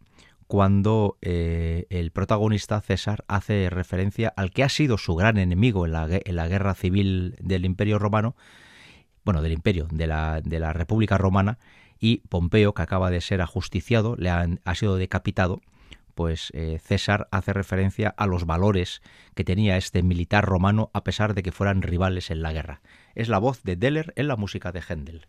cuando 0.46 1.18
eh, 1.22 1.86
el 1.90 2.12
protagonista 2.12 2.80
César 2.80 3.24
hace 3.26 3.68
referencia 3.68 4.32
al 4.36 4.50
que 4.50 4.62
ha 4.62 4.68
sido 4.68 4.96
su 4.96 5.16
gran 5.16 5.38
enemigo 5.38 5.86
en 5.86 5.92
la, 5.92 6.06
guerra 6.48 6.74
civil 6.74 7.34
del 7.40 7.64
Imperio 7.64 7.98
Romano, 7.98 8.36
bueno, 9.24 9.42
del 9.42 9.52
Imperio, 9.52 9.88
de 9.90 10.06
la, 10.06 10.40
de 10.42 10.60
la 10.60 10.72
República 10.72 11.18
Romana, 11.18 11.58
y 11.98 12.18
Pompeo, 12.28 12.74
que 12.74 12.82
acaba 12.82 13.10
de 13.10 13.20
ser 13.20 13.40
ajusticiado, 13.40 14.14
le 14.16 14.30
ha 14.30 14.74
sido 14.74 14.96
decapitado, 14.96 15.62
pues 16.16 16.50
eh, 16.54 16.80
César 16.82 17.28
hace 17.30 17.52
referencia 17.52 18.14
a 18.16 18.26
los 18.26 18.46
valores 18.46 19.02
que 19.34 19.44
tenía 19.44 19.76
este 19.76 20.02
militar 20.02 20.44
romano 20.44 20.90
a 20.94 21.04
pesar 21.04 21.34
de 21.34 21.42
que 21.42 21.52
fueran 21.52 21.82
rivales 21.82 22.30
en 22.30 22.40
la 22.40 22.54
guerra. 22.54 22.80
Es 23.14 23.28
la 23.28 23.38
voz 23.38 23.62
de 23.62 23.76
Deller 23.76 24.14
en 24.16 24.28
la 24.28 24.36
música 24.36 24.72
de 24.72 24.80
Händel. 24.80 25.26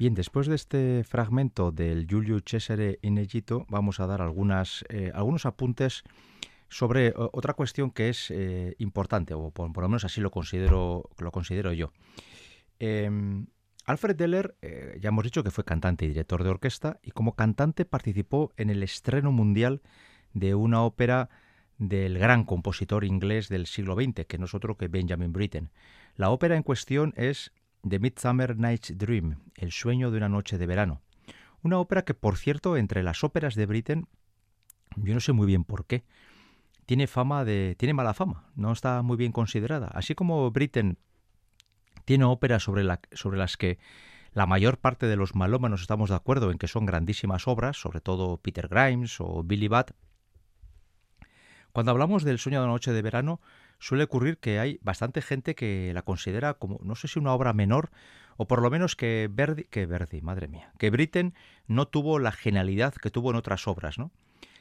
Bien, 0.00 0.14
después 0.14 0.46
de 0.46 0.54
este 0.54 1.04
fragmento 1.04 1.72
del 1.72 2.06
Giulio 2.06 2.40
Cesare 2.42 2.98
in 3.02 3.18
Egitto, 3.18 3.66
vamos 3.68 4.00
a 4.00 4.06
dar 4.06 4.22
eh, 4.22 5.12
algunos 5.14 5.44
apuntes 5.44 6.04
sobre 6.70 7.12
otra 7.14 7.52
cuestión 7.52 7.90
que 7.90 8.08
es 8.08 8.30
eh, 8.30 8.76
importante, 8.78 9.34
o 9.34 9.50
por, 9.50 9.76
lo 9.76 9.88
menos 9.90 10.06
así 10.06 10.22
lo 10.22 10.30
considero, 10.30 11.10
lo 11.18 11.30
considero 11.30 11.74
yo. 11.74 11.92
Em, 12.78 13.48
Alfred 13.84 14.16
Deller, 14.16 14.56
eh, 14.62 14.96
ya 15.02 15.10
hemos 15.10 15.22
dicho 15.22 15.44
que 15.44 15.50
fue 15.50 15.64
cantante 15.64 16.06
y 16.06 16.08
director 16.08 16.44
de 16.44 16.48
orquesta, 16.48 16.98
y 17.02 17.10
como 17.10 17.34
cantante 17.34 17.84
participó 17.84 18.54
en 18.56 18.70
el 18.70 18.82
estreno 18.82 19.32
mundial 19.32 19.82
de 20.32 20.54
una 20.54 20.82
ópera 20.82 21.28
del 21.76 22.18
gran 22.18 22.44
compositor 22.44 23.04
inglés 23.04 23.50
del 23.50 23.66
siglo 23.66 23.96
XX, 23.96 24.24
que 24.24 24.38
no 24.38 24.46
es 24.46 24.54
otro 24.54 24.78
que 24.78 24.88
Benjamin 24.88 25.34
Britten. 25.34 25.68
La 26.16 26.30
ópera 26.30 26.56
en 26.56 26.62
cuestión 26.62 27.12
es 27.18 27.52
The 27.88 27.98
Midsummer 27.98 28.56
Night's 28.56 28.96
Dream, 28.96 29.38
El 29.54 29.72
sueño 29.72 30.10
de 30.10 30.18
una 30.18 30.28
noche 30.28 30.58
de 30.58 30.66
verano. 30.66 31.00
Una 31.62 31.78
ópera 31.78 32.04
que, 32.04 32.14
por 32.14 32.36
cierto, 32.36 32.76
entre 32.76 33.02
las 33.02 33.24
óperas 33.24 33.54
de 33.54 33.66
Britten, 33.66 34.06
yo 34.96 35.14
no 35.14 35.20
sé 35.20 35.32
muy 35.32 35.46
bien 35.46 35.64
por 35.64 35.86
qué, 35.86 36.04
tiene 36.86 37.06
fama 37.06 37.44
de. 37.44 37.76
tiene 37.78 37.94
mala 37.94 38.14
fama, 38.14 38.50
no 38.56 38.72
está 38.72 39.02
muy 39.02 39.16
bien 39.16 39.32
considerada. 39.32 39.88
Así 39.94 40.14
como 40.14 40.50
Britten 40.50 40.98
tiene 42.04 42.24
óperas 42.24 42.62
sobre, 42.62 42.82
la, 42.84 43.00
sobre 43.12 43.38
las 43.38 43.56
que 43.56 43.78
la 44.32 44.46
mayor 44.46 44.78
parte 44.78 45.06
de 45.06 45.16
los 45.16 45.34
malómanos 45.34 45.82
estamos 45.82 46.10
de 46.10 46.16
acuerdo 46.16 46.50
en 46.50 46.58
que 46.58 46.68
son 46.68 46.86
grandísimas 46.86 47.46
obras, 47.48 47.76
sobre 47.80 48.00
todo 48.00 48.38
Peter 48.38 48.68
Grimes 48.68 49.20
o 49.20 49.42
Billy 49.42 49.68
Budd. 49.68 49.90
Cuando 51.72 51.92
hablamos 51.92 52.24
del 52.24 52.38
sueño 52.38 52.58
de 52.58 52.64
una 52.64 52.72
noche 52.72 52.92
de 52.92 53.02
verano, 53.02 53.40
suele 53.80 54.04
ocurrir 54.04 54.38
que 54.38 54.60
hay 54.60 54.78
bastante 54.82 55.22
gente 55.22 55.54
que 55.54 55.92
la 55.92 56.02
considera 56.02 56.54
como, 56.54 56.78
no 56.82 56.94
sé 56.94 57.08
si 57.08 57.18
una 57.18 57.32
obra 57.32 57.52
menor, 57.52 57.90
o 58.36 58.46
por 58.46 58.62
lo 58.62 58.70
menos 58.70 58.94
que 58.94 59.28
Verdi, 59.30 59.64
que 59.64 59.86
Verdi, 59.86 60.20
madre 60.20 60.46
mía, 60.46 60.72
que 60.78 60.90
Britten 60.90 61.34
no 61.66 61.88
tuvo 61.88 62.18
la 62.18 62.32
genialidad 62.32 62.94
que 62.94 63.10
tuvo 63.10 63.30
en 63.30 63.36
otras 63.36 63.66
obras, 63.66 63.98
¿no? 63.98 64.12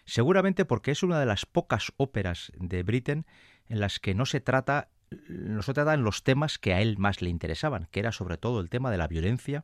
Seguramente 0.06 0.66
porque 0.66 0.92
es 0.92 1.04
una 1.04 1.20
de 1.20 1.28
las 1.28 1.46
pocas 1.46 1.94
óperas 1.98 2.52
de 2.58 2.82
Britten 2.82 3.26
en 3.68 3.80
las 3.80 4.00
que 4.00 4.16
no 4.16 4.26
se 4.26 4.40
trata 4.40 4.90
no 5.28 5.62
se 5.62 5.74
tratan 5.74 6.04
los 6.04 6.24
temas 6.24 6.60
que 6.60 6.74
a 6.74 6.82
él 6.82 6.98
más 6.98 7.22
le 7.22 7.30
interesaban, 7.30 7.88
que 7.92 8.00
era 8.00 8.12
sobre 8.12 8.38
todo 8.38 8.60
el 8.60 8.70
tema 8.70 8.92
de 8.92 8.98
la 8.98 9.08
violencia, 9.08 9.64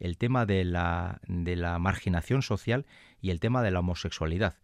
el 0.00 0.18
tema 0.18 0.46
de 0.46 0.64
la, 0.64 1.20
de 1.28 1.56
la 1.56 1.78
marginación 1.78 2.42
social 2.42 2.86
y 3.20 3.30
el 3.30 3.40
tema 3.40 3.62
de 3.62 3.70
la 3.70 3.80
homosexualidad. 3.80 4.56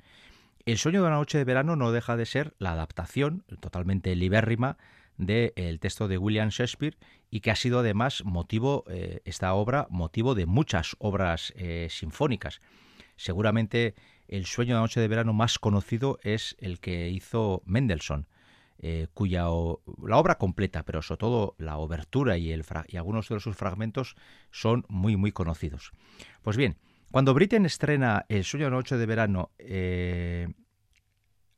El 0.66 0.76
sueño 0.76 1.00
de 1.00 1.08
una 1.08 1.16
noche 1.16 1.38
de 1.38 1.44
verano 1.44 1.74
no 1.74 1.90
deja 1.90 2.16
de 2.16 2.26
ser 2.26 2.54
la 2.58 2.72
adaptación 2.72 3.44
totalmente 3.60 4.14
libérrima 4.14 4.76
del 5.16 5.80
texto 5.80 6.06
de 6.06 6.18
William 6.18 6.50
Shakespeare 6.50 6.96
y 7.30 7.40
que 7.40 7.50
ha 7.50 7.56
sido 7.56 7.80
además 7.80 8.22
motivo, 8.24 8.84
eh, 8.88 9.20
esta 9.24 9.54
obra, 9.54 9.86
motivo 9.90 10.34
de 10.34 10.46
muchas 10.46 10.96
obras 10.98 11.52
eh, 11.56 11.88
sinfónicas. 11.90 12.60
Seguramente 13.16 13.94
el 14.28 14.46
sueño 14.46 14.74
de 14.74 14.74
la 14.74 14.80
noche 14.82 15.00
de 15.00 15.08
verano 15.08 15.32
más 15.32 15.58
conocido 15.58 16.18
es 16.22 16.56
el 16.58 16.78
que 16.78 17.08
hizo 17.08 17.62
Mendelssohn, 17.64 18.26
eh, 18.78 19.08
cuya 19.12 19.42
la 19.42 20.16
obra 20.16 20.38
completa, 20.38 20.84
pero 20.84 21.02
sobre 21.02 21.18
todo 21.18 21.54
la 21.58 21.78
obertura 21.78 22.38
y, 22.38 22.52
el, 22.52 22.64
y 22.88 22.96
algunos 22.96 23.28
de 23.28 23.40
sus 23.40 23.56
fragmentos 23.56 24.14
son 24.50 24.84
muy 24.88 25.16
muy 25.16 25.32
conocidos. 25.32 25.92
Pues 26.42 26.56
bien, 26.56 26.78
cuando 27.10 27.34
Britten 27.34 27.66
estrena 27.66 28.24
El 28.28 28.44
sueño 28.44 28.70
noche 28.70 28.96
de 28.96 29.06
verano, 29.06 29.50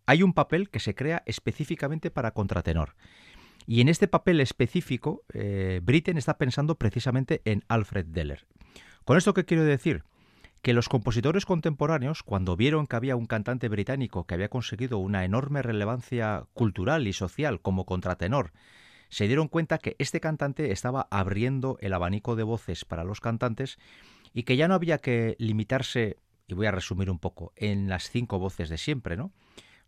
hay 0.06 0.22
un 0.22 0.32
papel 0.32 0.70
que 0.70 0.80
se 0.80 0.94
crea 0.94 1.22
específicamente 1.26 2.10
para 2.10 2.32
contratenor. 2.32 2.94
Y 3.66 3.80
en 3.80 3.88
este 3.88 4.08
papel 4.08 4.40
específico, 4.40 5.22
eh, 5.32 5.80
Britten 5.82 6.18
está 6.18 6.36
pensando 6.36 6.76
precisamente 6.76 7.42
en 7.44 7.64
Alfred 7.68 8.06
Deller. 8.06 8.46
¿Con 9.04 9.16
esto 9.16 9.34
qué 9.34 9.44
quiero 9.44 9.64
decir? 9.64 10.04
Que 10.62 10.72
los 10.72 10.88
compositores 10.88 11.46
contemporáneos, 11.46 12.22
cuando 12.22 12.56
vieron 12.56 12.86
que 12.86 12.96
había 12.96 13.16
un 13.16 13.26
cantante 13.26 13.68
británico 13.68 14.26
que 14.26 14.34
había 14.34 14.48
conseguido 14.48 14.98
una 14.98 15.24
enorme 15.24 15.62
relevancia 15.62 16.44
cultural 16.54 17.06
y 17.06 17.12
social 17.12 17.60
como 17.60 17.84
contratenor, 17.84 18.52
se 19.08 19.26
dieron 19.26 19.48
cuenta 19.48 19.78
que 19.78 19.96
este 19.98 20.20
cantante 20.20 20.72
estaba 20.72 21.06
abriendo 21.10 21.76
el 21.80 21.92
abanico 21.92 22.34
de 22.34 22.44
voces 22.44 22.84
para 22.84 23.04
los 23.04 23.20
cantantes 23.20 23.78
y 24.32 24.44
que 24.44 24.56
ya 24.56 24.68
no 24.68 24.74
había 24.74 24.98
que 24.98 25.36
limitarse, 25.38 26.18
y 26.46 26.54
voy 26.54 26.66
a 26.66 26.70
resumir 26.70 27.10
un 27.10 27.18
poco, 27.18 27.52
en 27.56 27.88
las 27.88 28.10
cinco 28.10 28.38
voces 28.38 28.68
de 28.68 28.78
siempre, 28.78 29.16
¿no? 29.16 29.32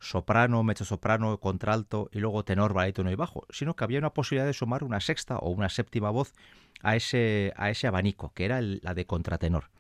soprano, 0.05 0.63
mezzosoprano, 0.63 1.39
contralto 1.41 2.11
y 2.13 2.19
luego 2.19 2.45
tenor, 2.45 2.75
barítono 2.75 3.11
y 3.11 3.15
bajo, 3.15 3.47
sino 3.51 3.75
que 3.75 3.85
había 3.85 3.99
una 3.99 4.13
posibilidad 4.13 4.47
de 4.47 4.53
sumar 4.53 4.85
una 4.85 5.01
sexta 5.01 5.39
o 5.39 5.51
una 5.51 5.69
séptima 5.69 6.11
voz 6.11 6.35
a 6.83 6.97
ese, 6.97 7.53
a 7.57 7.71
ese 7.71 7.87
abanico, 7.87 8.33
que 8.35 8.45
era 8.45 8.61
la 8.61 8.95
de 8.95 9.07
contratenor. 9.07 9.71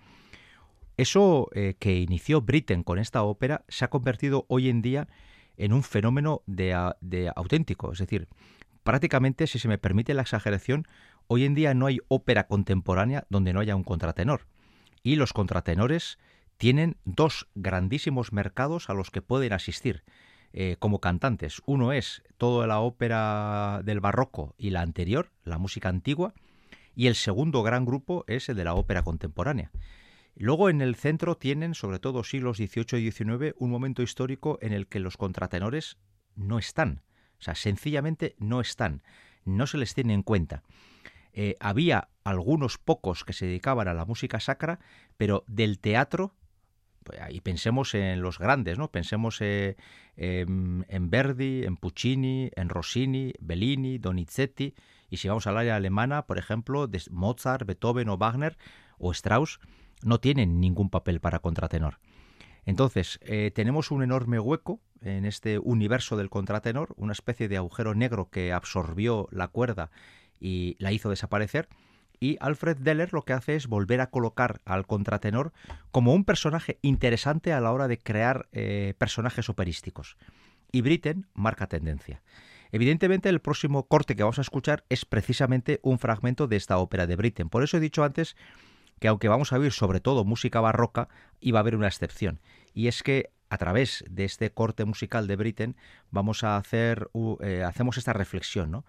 Eso 0.96 1.50
eh, 1.54 1.74
que 1.78 1.98
inició 1.98 2.40
Britten 2.40 2.82
con 2.82 2.98
esta 2.98 3.22
ópera 3.22 3.64
se 3.68 3.84
ha 3.84 3.90
convertido 3.90 4.46
hoy 4.48 4.68
en 4.68 4.80
día 4.80 5.08
en 5.56 5.72
un 5.72 5.82
fenómeno 5.82 6.42
de, 6.46 6.76
de 7.00 7.30
auténtico, 7.34 7.92
es 7.92 7.98
decir, 7.98 8.28
prácticamente, 8.82 9.46
si 9.46 9.58
se 9.58 9.68
me 9.68 9.78
permite 9.78 10.14
la 10.14 10.22
exageración, 10.22 10.86
hoy 11.26 11.44
en 11.44 11.54
día 11.54 11.74
no 11.74 11.86
hay 11.86 11.98
ópera 12.08 12.46
contemporánea 12.46 13.26
donde 13.28 13.52
no 13.52 13.60
haya 13.60 13.76
un 13.76 13.84
contratenor. 13.84 14.46
Y 15.04 15.14
los 15.16 15.32
contratenores 15.32 16.18
tienen 16.56 16.96
dos 17.04 17.46
grandísimos 17.54 18.32
mercados 18.32 18.90
a 18.90 18.94
los 18.94 19.10
que 19.10 19.22
pueden 19.22 19.52
asistir 19.52 20.02
eh, 20.54 20.76
como 20.78 21.00
cantantes. 21.00 21.60
Uno 21.66 21.92
es 21.92 22.22
toda 22.38 22.66
la 22.66 22.80
ópera 22.80 23.82
del 23.84 24.00
barroco 24.00 24.54
y 24.56 24.70
la 24.70 24.80
anterior, 24.80 25.30
la 25.44 25.58
música 25.58 25.90
antigua, 25.90 26.32
y 26.96 27.08
el 27.08 27.16
segundo 27.16 27.62
gran 27.62 27.84
grupo 27.84 28.24
es 28.28 28.48
el 28.48 28.56
de 28.56 28.64
la 28.64 28.74
ópera 28.74 29.02
contemporánea. 29.02 29.70
Luego 30.36 30.70
en 30.70 30.80
el 30.80 30.94
centro 30.94 31.36
tienen, 31.36 31.74
sobre 31.74 31.98
todo 31.98 32.24
siglos 32.24 32.56
XVIII 32.56 32.98
y 32.98 33.12
XIX, 33.12 33.54
un 33.58 33.70
momento 33.70 34.02
histórico 34.02 34.58
en 34.62 34.72
el 34.72 34.86
que 34.86 35.00
los 35.00 35.16
contratenores 35.16 35.98
no 36.34 36.58
están, 36.58 37.02
o 37.38 37.42
sea, 37.42 37.54
sencillamente 37.54 38.36
no 38.38 38.60
están, 38.60 39.02
no 39.44 39.66
se 39.66 39.76
les 39.76 39.94
tiene 39.94 40.14
en 40.14 40.22
cuenta. 40.22 40.62
Eh, 41.34 41.56
había 41.60 42.08
algunos 42.22 42.78
pocos 42.78 43.24
que 43.24 43.32
se 43.32 43.46
dedicaban 43.46 43.88
a 43.88 43.94
la 43.94 44.04
música 44.04 44.40
sacra, 44.40 44.78
pero 45.16 45.44
del 45.46 45.80
teatro 45.80 46.34
pues, 47.04 47.20
y 47.30 47.40
pensemos 47.40 47.94
en 47.94 48.22
los 48.22 48.38
grandes, 48.38 48.78
¿no? 48.78 48.90
Pensemos 48.90 49.40
eh, 49.40 49.76
en, 50.16 51.10
Verdi, 51.10 51.64
en 51.64 51.76
Puccini, 51.76 52.50
en 52.56 52.68
Rossini, 52.68 53.32
Bellini, 53.40 53.98
Donizetti, 53.98 54.74
y 55.10 55.18
si 55.18 55.28
vamos 55.28 55.46
al 55.46 55.58
área 55.58 55.76
alemana, 55.76 56.26
por 56.26 56.38
ejemplo, 56.38 56.86
de 56.86 57.02
Mozart, 57.10 57.66
Beethoven 57.66 58.08
o 58.08 58.16
Wagner 58.16 58.56
o 58.98 59.12
Strauss, 59.12 59.60
no 60.02 60.18
tienen 60.18 60.60
ningún 60.60 60.88
papel 60.88 61.20
para 61.20 61.40
contratenor. 61.40 61.98
Entonces, 62.64 63.18
eh, 63.22 63.50
tenemos 63.54 63.90
un 63.90 64.02
enorme 64.02 64.38
hueco 64.38 64.80
en 65.02 65.26
este 65.26 65.58
universo 65.58 66.16
del 66.16 66.30
contratenor, 66.30 66.94
una 66.96 67.12
especie 67.12 67.48
de 67.48 67.58
agujero 67.58 67.94
negro 67.94 68.30
que 68.30 68.52
absorbió 68.52 69.28
la 69.30 69.48
cuerda 69.48 69.90
y 70.40 70.76
la 70.78 70.92
hizo 70.92 71.10
desaparecer, 71.10 71.68
y 72.20 72.38
Alfred 72.40 72.78
Deller 72.78 73.12
lo 73.12 73.22
que 73.22 73.32
hace 73.32 73.56
es 73.56 73.66
volver 73.66 74.00
a 74.00 74.08
colocar 74.08 74.60
al 74.64 74.86
contratenor 74.86 75.52
como 75.90 76.14
un 76.14 76.24
personaje 76.24 76.78
interesante 76.80 77.52
a 77.52 77.60
la 77.60 77.72
hora 77.72 77.88
de 77.88 77.98
crear 77.98 78.48
eh, 78.52 78.94
personajes 78.98 79.48
operísticos. 79.48 80.16
Y 80.72 80.80
Britten 80.80 81.26
marca 81.34 81.66
tendencia. 81.66 82.22
Evidentemente 82.72 83.28
el 83.28 83.40
próximo 83.40 83.86
corte 83.86 84.16
que 84.16 84.22
vamos 84.22 84.38
a 84.38 84.42
escuchar 84.42 84.84
es 84.88 85.04
precisamente 85.04 85.80
un 85.82 85.98
fragmento 85.98 86.46
de 86.46 86.56
esta 86.56 86.78
ópera 86.78 87.06
de 87.06 87.16
Britten. 87.16 87.48
Por 87.48 87.62
eso 87.62 87.76
he 87.76 87.80
dicho 87.80 88.02
antes 88.02 88.36
que 89.00 89.08
aunque 89.08 89.28
vamos 89.28 89.52
a 89.52 89.58
oír 89.58 89.72
sobre 89.72 90.00
todo 90.00 90.24
música 90.24 90.60
barroca, 90.60 91.08
iba 91.40 91.58
a 91.58 91.60
haber 91.60 91.76
una 91.76 91.88
excepción. 91.88 92.40
Y 92.72 92.88
es 92.88 93.02
que 93.02 93.30
a 93.50 93.58
través 93.58 94.04
de 94.08 94.24
este 94.24 94.50
corte 94.50 94.84
musical 94.84 95.26
de 95.26 95.36
Britten 95.36 95.76
vamos 96.10 96.42
a 96.42 96.56
hacer, 96.56 97.08
eh, 97.40 97.62
hacemos 97.62 97.98
esta 97.98 98.12
reflexión, 98.12 98.70
¿no? 98.70 98.84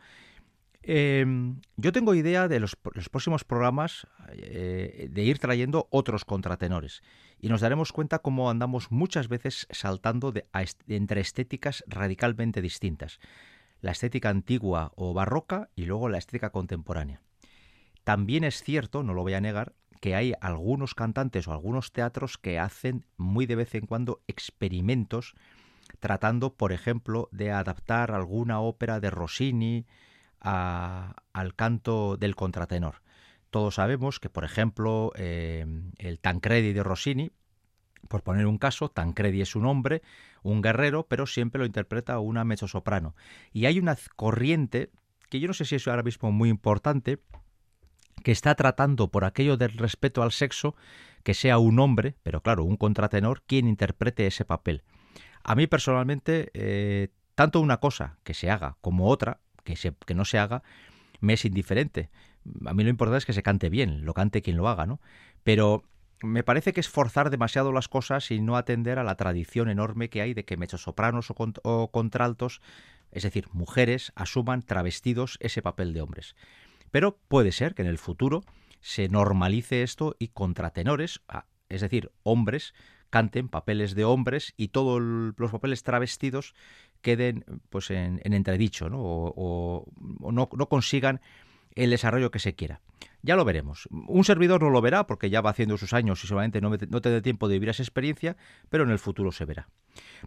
Em, 0.87 1.61
yo 1.77 1.91
tengo 1.91 2.13
idea 2.13 2.47
de 2.47 2.59
los, 2.59 2.75
próximos 2.75 3.43
programas 3.43 4.05
eh, 4.29 5.07
de 5.09 5.23
ir 5.23 5.39
trayendo 5.39 5.87
otros 5.89 6.25
contratenores 6.25 7.01
y 7.41 7.49
nos 7.49 7.61
daremos 7.61 7.91
cuenta 7.91 8.19
cómo 8.19 8.51
andamos 8.51 8.91
muchas 8.91 9.27
veces 9.27 9.65
saltando 9.71 10.31
de, 10.31 10.45
entre 10.87 11.21
estéticas 11.21 11.83
radicalmente 11.87 12.61
distintas. 12.61 13.19
La 13.81 13.91
estética 13.91 14.29
antigua 14.29 14.91
o 14.95 15.15
barroca 15.15 15.71
y 15.75 15.85
luego 15.85 16.07
la 16.07 16.19
estética 16.19 16.51
contemporánea. 16.51 17.23
También 18.03 18.43
es 18.43 18.61
cierto, 18.61 19.01
no 19.01 19.15
lo 19.15 19.23
voy 19.23 19.33
a 19.33 19.41
negar, 19.41 19.73
que 20.01 20.13
hay 20.13 20.33
algunos 20.39 20.93
cantantes 20.93 21.47
o 21.47 21.51
algunos 21.51 21.93
teatros 21.93 22.37
que 22.37 22.59
hacen 22.59 23.07
muy 23.17 23.47
de 23.47 23.55
vez 23.55 23.73
en 23.73 23.87
cuando 23.87 24.21
experimentos 24.27 25.33
tratando, 25.99 26.53
por 26.53 26.73
ejemplo, 26.73 27.27
de 27.31 27.51
adaptar 27.51 28.11
alguna 28.11 28.59
ópera 28.59 28.99
de 28.99 29.09
Rossini, 29.09 29.87
al 30.39 31.55
canto 31.55 32.17
del 32.17 32.35
contratenor. 32.35 33.01
Todos 33.49 33.75
sabemos 33.75 34.19
que, 34.19 34.29
por 34.29 34.43
ejemplo, 34.43 35.11
eh, 35.15 35.65
el 35.97 36.19
Tancredi 36.19 36.73
de 36.73 36.83
Rossini, 36.83 37.31
por 38.07 38.21
poner 38.21 38.45
un 38.47 38.57
caso, 38.57 38.89
Tancredi 38.89 39.41
es 39.41 39.55
un 39.55 39.65
hombre, 39.65 40.01
un 40.43 40.61
guerrero, 40.61 41.07
pero 41.07 41.25
siempre 41.25 41.59
lo 41.59 41.65
interpreta 41.65 42.19
una 42.19 42.43
mezzosoprano. 42.43 43.15
Y 43.53 43.65
hay 43.65 43.79
una 43.79 43.97
corriente, 44.15 44.91
que 45.29 45.39
yo 45.39 45.47
no 45.47 45.53
sé 45.53 45.65
si 45.65 45.75
es 45.75 45.87
ahora 45.87 46.03
mismo 46.03 46.31
muy 46.31 46.49
importante, 46.49 47.19
que 48.23 48.31
está 48.31 48.55
tratando 48.55 49.09
por 49.09 49.23
aquello 49.25 49.57
del 49.57 49.71
respeto 49.77 50.23
al 50.23 50.31
sexo 50.31 50.75
que 51.23 51.33
sea 51.33 51.57
un 51.57 51.79
hombre, 51.79 52.15
pero 52.23 52.41
claro, 52.41 52.63
un 52.63 52.77
contratenor, 52.77 53.41
quien 53.47 53.67
interprete 53.67 54.27
ese 54.27 54.45
papel. 54.45 54.83
A 55.43 55.55
mí 55.55 55.67
personalmente, 55.67 56.51
eh, 56.53 57.09
tanto 57.33 57.59
una 57.61 57.77
cosa 57.79 58.17
que 58.23 58.33
se 58.33 58.49
haga 58.49 58.77
como 58.81 59.07
otra, 59.07 59.39
que, 59.65 59.75
que 60.05 60.13
no 60.13 60.23
se 60.23 60.39
haga, 60.39 60.63
me 61.19 61.33
es 61.33 61.43
indiferente. 61.43 62.09
A 62.65 62.73
mí 62.73 62.83
lo 62.83 62.89
importante 62.89 63.17
es 63.17 63.25
que 63.25 63.33
se 63.33 63.43
cante 63.43 63.69
bien, 63.69 64.05
lo 64.05 64.13
cante 64.13 64.41
quien 64.41 64.55
lo 64.55 64.69
haga, 64.69 64.85
¿no? 64.85 65.01
Pero 65.43 65.83
me 66.21 66.43
parece 66.43 66.71
que 66.71 66.79
es 66.79 66.87
forzar 66.87 67.29
demasiado 67.29 67.71
las 67.71 67.87
cosas 67.89 68.31
y 68.31 68.39
no 68.39 68.55
atender 68.55 68.99
a 68.99 69.03
la 69.03 69.15
tradición 69.15 69.69
enorme 69.69 70.09
que 70.09 70.21
hay 70.21 70.33
de 70.33 70.45
que 70.45 70.57
mezzosopranos 70.57 71.29
o, 71.31 71.35
o 71.63 71.91
contraltos, 71.91 72.61
es 73.11 73.23
decir, 73.23 73.47
mujeres, 73.51 74.13
asuman 74.15 74.61
travestidos 74.61 75.37
ese 75.41 75.61
papel 75.61 75.93
de 75.93 76.01
hombres. 76.01 76.35
Pero 76.91 77.17
puede 77.27 77.51
ser 77.51 77.75
que 77.75 77.81
en 77.81 77.87
el 77.87 77.97
futuro 77.97 78.43
se 78.81 79.09
normalice 79.09 79.83
esto 79.83 80.15
y 80.19 80.29
contratenores, 80.29 81.21
es 81.69 81.81
decir, 81.81 82.11
hombres, 82.23 82.73
canten 83.09 83.49
papeles 83.49 83.95
de 83.95 84.05
hombres 84.05 84.53
y 84.57 84.69
todos 84.69 85.01
los 85.01 85.51
papeles 85.51 85.83
travestidos 85.83 86.53
queden 87.05 87.45
pues 87.69 87.91
en, 87.91 88.19
entredicho 88.23 88.89
¿no? 88.89 88.97
o, 88.99 89.85
no, 90.31 90.49
consigan 90.49 91.21
el 91.75 91.91
desarrollo 91.91 92.31
que 92.31 92.39
se 92.39 92.55
quiera. 92.55 92.81
Ya 93.21 93.35
lo 93.35 93.45
veremos. 93.45 93.87
Un 93.91 94.23
servidor 94.23 94.63
no 94.63 94.71
lo 94.71 94.81
verá 94.81 95.05
porque 95.05 95.29
ya 95.29 95.41
va 95.41 95.51
haciendo 95.51 95.77
sus 95.77 95.93
años 95.93 96.23
y 96.23 96.27
solamente 96.27 96.61
no, 96.61 96.71
no 96.71 97.01
te 97.01 97.21
tiempo 97.21 97.47
de 97.47 97.55
vivir 97.55 97.69
esa 97.69 97.83
experiencia, 97.83 98.37
pero 98.69 98.85
en 98.85 98.89
el 98.89 98.97
futuro 98.97 99.31
se 99.31 99.45
verá. 99.45 99.69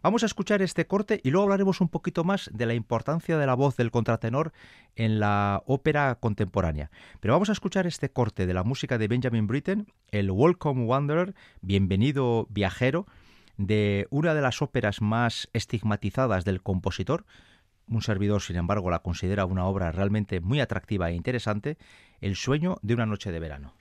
Vamos 0.02 0.22
a 0.22 0.26
escuchar 0.26 0.62
este 0.62 0.86
corte 0.86 1.20
y 1.24 1.30
luego 1.30 1.44
hablaremos 1.44 1.80
un 1.80 1.88
poquito 1.88 2.22
más 2.22 2.48
de 2.52 2.66
la 2.66 2.74
importancia 2.74 3.38
de 3.38 3.46
la 3.46 3.54
voz 3.54 3.76
del 3.76 3.90
contratenor 3.90 4.52
en 4.94 5.18
la 5.18 5.62
ópera 5.66 6.16
contemporánea. 6.20 6.92
Pero 7.18 7.34
vamos 7.34 7.48
a 7.48 7.52
escuchar 7.52 7.88
este 7.88 8.10
corte 8.10 8.46
de 8.46 8.54
la 8.54 8.62
música 8.62 8.98
de 8.98 9.08
Benjamin 9.08 9.48
Britten, 9.48 9.88
el 10.12 10.30
Welcome 10.30 10.84
Wanderer, 10.84 11.34
bienvenido 11.60 12.46
viajero, 12.50 13.06
de 13.58 14.06
una 14.10 14.32
de 14.32 14.40
las 14.40 14.62
óperas 14.62 15.02
más 15.02 15.50
estigmatizadas 15.52 16.44
del 16.44 16.62
compositor, 16.62 17.26
un 17.88 18.02
servidor, 18.02 18.40
sin 18.40 18.56
embargo, 18.56 18.90
la 18.90 19.00
considera 19.00 19.44
una 19.44 19.66
obra 19.66 19.92
realmente 19.92 20.40
muy 20.40 20.60
atractiva 20.60 21.10
e 21.10 21.14
interesante, 21.14 21.76
El 22.20 22.36
sueño 22.36 22.78
de 22.82 22.94
una 22.94 23.06
noche 23.06 23.30
de 23.30 23.40
verano. 23.40 23.74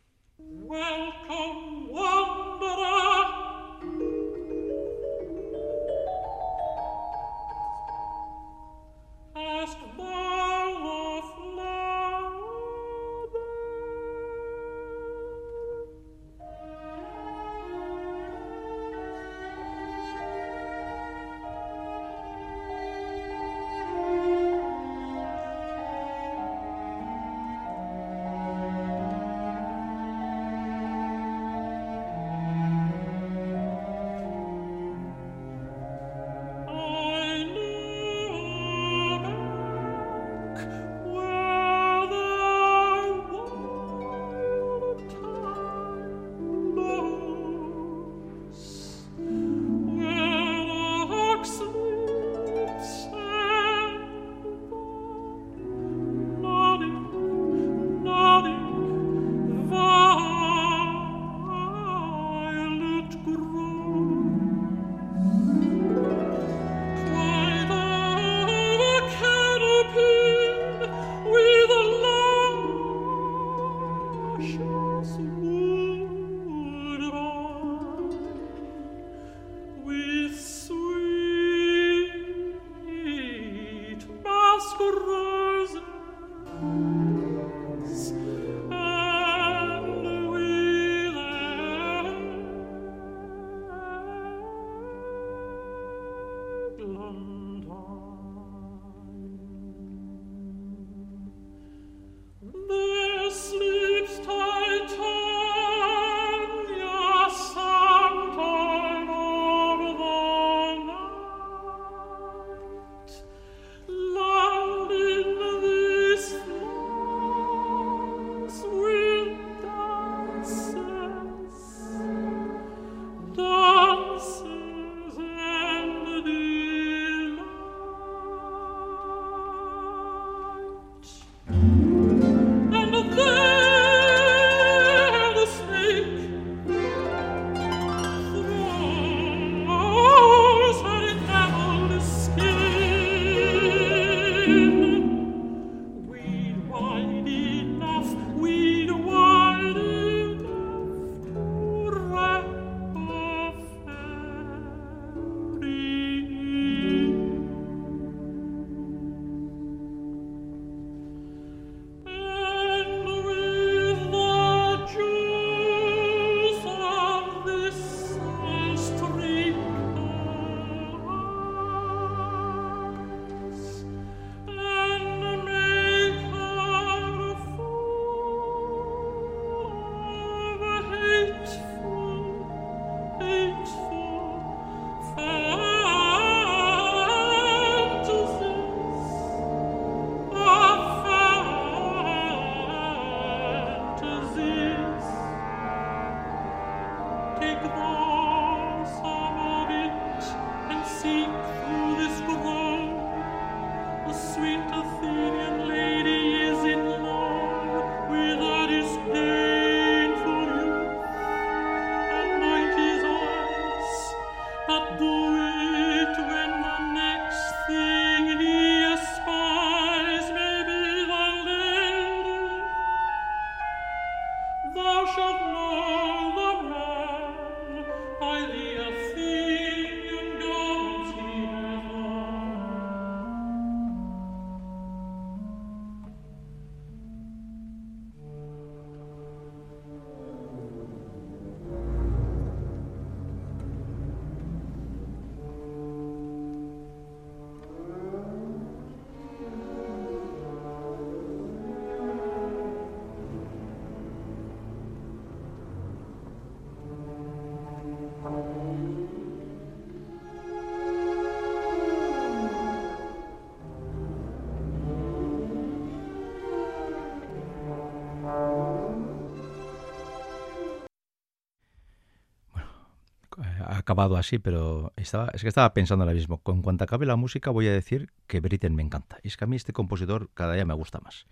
Acabado 273.87 274.17
así, 274.17 274.37
pero 274.37 274.91
estaba, 274.97 275.29
es 275.33 275.41
que 275.41 275.47
estaba 275.47 275.73
pensando 275.73 276.03
ahora 276.03 276.13
mismo. 276.13 276.39
Con 276.39 276.61
cuanto 276.61 276.83
acabe 276.83 277.05
la 277.05 277.15
música 277.15 277.51
voy 277.51 277.69
a 277.69 277.71
decir 277.71 278.11
que 278.27 278.41
Britten 278.41 278.75
me 278.75 278.83
encanta. 278.83 279.17
Es 279.23 279.37
que 279.37 279.45
a 279.45 279.47
mí 279.47 279.55
este 279.55 279.71
compositor 279.71 280.29
cada 280.33 280.55
día 280.55 280.65
me 280.65 280.73
gusta 280.73 280.99
más. 280.99 281.25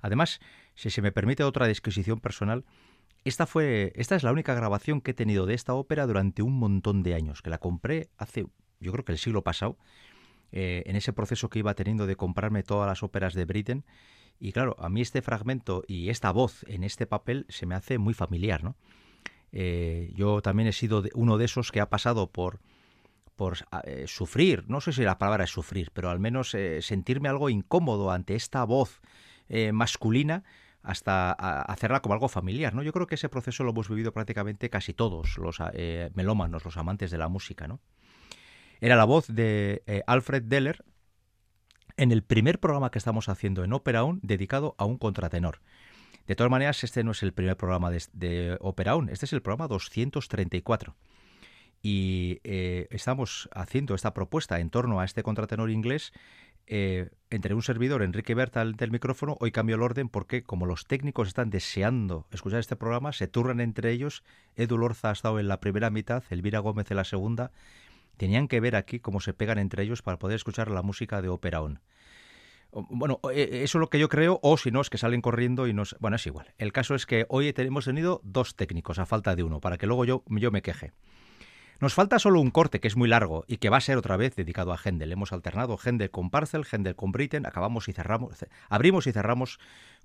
Además, 0.00 0.40
si 0.74 0.88
se 0.88 1.02
me 1.02 1.12
permite 1.12 1.44
otra 1.44 1.66
disquisición 1.66 2.20
personal, 2.20 2.64
esta 3.24 3.44
fue, 3.44 3.92
esta 3.96 4.16
es 4.16 4.22
la 4.22 4.32
única 4.32 4.54
grabación 4.54 5.02
que 5.02 5.10
he 5.10 5.14
tenido 5.14 5.44
de 5.44 5.52
esta 5.52 5.74
ópera 5.74 6.06
durante 6.06 6.40
un 6.40 6.54
montón 6.54 7.02
de 7.02 7.14
años, 7.14 7.42
que 7.42 7.50
la 7.50 7.58
compré 7.58 8.08
hace, 8.16 8.46
yo 8.80 8.92
creo 8.92 9.04
que 9.04 9.12
el 9.12 9.18
siglo 9.18 9.44
pasado, 9.44 9.76
eh, 10.52 10.84
en 10.86 10.96
ese 10.96 11.12
proceso 11.12 11.50
que 11.50 11.58
iba 11.58 11.74
teniendo 11.74 12.06
de 12.06 12.16
comprarme 12.16 12.62
todas 12.62 12.88
las 12.88 13.02
óperas 13.02 13.34
de 13.34 13.44
Britten. 13.44 13.84
Y 14.40 14.52
claro, 14.52 14.74
a 14.78 14.88
mí 14.88 15.02
este 15.02 15.20
fragmento 15.20 15.84
y 15.86 16.08
esta 16.08 16.30
voz 16.32 16.64
en 16.66 16.82
este 16.82 17.06
papel 17.06 17.44
se 17.50 17.66
me 17.66 17.74
hace 17.74 17.98
muy 17.98 18.14
familiar, 18.14 18.64
¿no? 18.64 18.74
Eh, 19.54 20.12
yo 20.14 20.42
también 20.42 20.68
he 20.68 20.72
sido 20.72 21.02
uno 21.14 21.38
de 21.38 21.46
esos 21.46 21.72
que 21.72 21.80
ha 21.80 21.88
pasado 21.88 22.30
por, 22.30 22.60
por 23.34 23.56
eh, 23.84 24.04
sufrir, 24.06 24.64
no 24.68 24.82
sé 24.82 24.92
si 24.92 25.02
la 25.02 25.16
palabra 25.16 25.44
es 25.44 25.50
sufrir, 25.50 25.90
pero 25.92 26.10
al 26.10 26.20
menos 26.20 26.54
sentirme 26.80 27.30
algo 27.30 27.48
incómodo 27.48 28.10
ante 28.10 28.34
esta 28.34 28.64
voz 28.64 29.00
masculina 29.72 30.42
hasta 30.84 31.32
hacerla 31.32 32.00
como 32.00 32.12
algo 32.12 32.28
familiar, 32.28 32.74
¿no? 32.74 32.82
Yo 32.82 32.92
creo 32.92 33.06
que 33.06 33.14
ese 33.14 33.30
proceso 33.30 33.64
lo 33.64 33.70
hemos 33.70 33.88
vivido 33.88 34.12
prácticamente 34.12 34.68
casi 34.68 34.92
todos 34.92 35.38
los 35.38 35.56
eh, 35.72 36.10
melómanos, 36.14 36.64
los 36.64 36.76
amantes 36.76 37.10
de 37.10 37.16
la 37.16 37.28
música, 37.28 37.66
¿no? 37.66 37.80
Era 38.82 38.94
la 38.94 39.06
voz 39.06 39.26
de 39.26 39.82
eh, 39.86 40.02
Alfred 40.06 40.42
Deller 40.42 40.84
en 41.96 42.12
el 42.12 42.22
primer 42.22 42.60
programa 42.60 42.90
que 42.90 42.98
estamos 42.98 43.30
haciendo 43.30 43.64
en 43.64 43.72
Opera 43.72 44.04
On 44.04 44.20
dedicado 44.22 44.74
a 44.76 44.84
un 44.84 44.98
contratenor. 44.98 45.60
De 46.26 46.36
todas 46.36 46.50
maneras, 46.50 46.82
este 46.84 47.04
no 47.04 47.12
es 47.12 47.22
el 47.22 47.32
primer 47.32 47.56
programa 47.56 47.90
de, 47.90 48.02
de 48.12 48.56
Opera 48.60 48.94
este 49.10 49.26
es 49.26 49.32
el 49.32 49.42
programa 49.42 49.68
234. 49.68 50.96
Y 51.82 52.40
eh, 52.44 52.86
estamos 52.90 53.48
haciendo 53.52 53.94
esta 53.94 54.14
propuesta 54.14 54.58
en 54.58 54.70
torno 54.70 55.00
a 55.00 55.04
este 55.04 55.22
contratenor 55.22 55.70
inglés 55.70 56.12
eh, 56.66 57.10
entre 57.28 57.54
un 57.54 57.62
servidor, 57.62 58.02
Enrique 58.02 58.34
Berta, 58.34 58.64
del 58.64 58.90
micrófono, 58.90 59.36
hoy 59.40 59.52
cambio 59.52 59.76
el 59.76 59.82
orden 59.82 60.08
porque 60.08 60.44
como 60.44 60.64
los 60.64 60.86
técnicos 60.86 61.28
están 61.28 61.50
deseando 61.50 62.26
escuchar 62.30 62.60
este 62.60 62.76
programa, 62.76 63.12
se 63.12 63.28
turnan 63.28 63.60
entre 63.60 63.90
ellos. 63.90 64.22
Edu 64.56 64.78
Lorza 64.78 65.10
ha 65.10 65.12
estado 65.12 65.38
en 65.38 65.48
la 65.48 65.60
primera 65.60 65.90
mitad, 65.90 66.24
Elvira 66.30 66.60
Gómez 66.60 66.90
en 66.90 66.96
la 66.96 67.04
segunda. 67.04 67.50
Tenían 68.16 68.48
que 68.48 68.60
ver 68.60 68.76
aquí 68.76 69.00
cómo 69.00 69.20
se 69.20 69.34
pegan 69.34 69.58
entre 69.58 69.82
ellos 69.82 70.00
para 70.00 70.18
poder 70.18 70.36
escuchar 70.36 70.70
la 70.70 70.82
música 70.82 71.20
de 71.20 71.28
Opera 71.28 71.60
On. 71.60 71.80
Bueno, 72.74 73.20
eh, 73.32 73.62
eso 73.62 73.78
es 73.78 73.80
lo 73.80 73.88
que 73.88 73.98
yo 73.98 74.08
creo, 74.08 74.40
o 74.42 74.56
si 74.56 74.70
no, 74.70 74.80
es 74.80 74.90
que 74.90 74.98
salen 74.98 75.20
corriendo 75.20 75.68
y 75.68 75.72
nos... 75.72 75.96
Bueno, 76.00 76.16
es 76.16 76.26
igual. 76.26 76.52
El 76.58 76.72
caso 76.72 76.94
es 76.94 77.06
que 77.06 77.24
hoy 77.28 77.54
hemos 77.56 77.84
tenido 77.84 78.20
dos 78.24 78.56
técnicos 78.56 78.98
a 78.98 79.06
falta 79.06 79.36
de 79.36 79.44
uno, 79.44 79.60
para 79.60 79.78
que 79.78 79.86
luego 79.86 80.04
yo, 80.04 80.24
yo 80.28 80.50
me 80.50 80.62
queje. 80.62 80.92
Nos 81.80 81.94
falta 81.94 82.18
solo 82.18 82.40
un 82.40 82.50
corte 82.50 82.80
que 82.80 82.88
es 82.88 82.96
muy 82.96 83.08
largo 83.08 83.44
y 83.46 83.58
que 83.58 83.68
va 83.68 83.78
a 83.78 83.80
ser 83.80 83.98
otra 83.98 84.16
vez 84.16 84.36
dedicado 84.36 84.72
a 84.72 84.78
Händel. 84.82 85.12
Hemos 85.12 85.32
alternado 85.32 85.76
Händel 85.76 86.10
con 86.10 86.30
Parcel, 86.30 86.64
Händel 86.70 86.96
con 86.96 87.12
Britten, 87.12 87.46
acabamos 87.46 87.88
y 87.88 87.92
cerramos, 87.92 88.44
abrimos 88.68 89.06
y 89.06 89.12
cerramos 89.12 89.58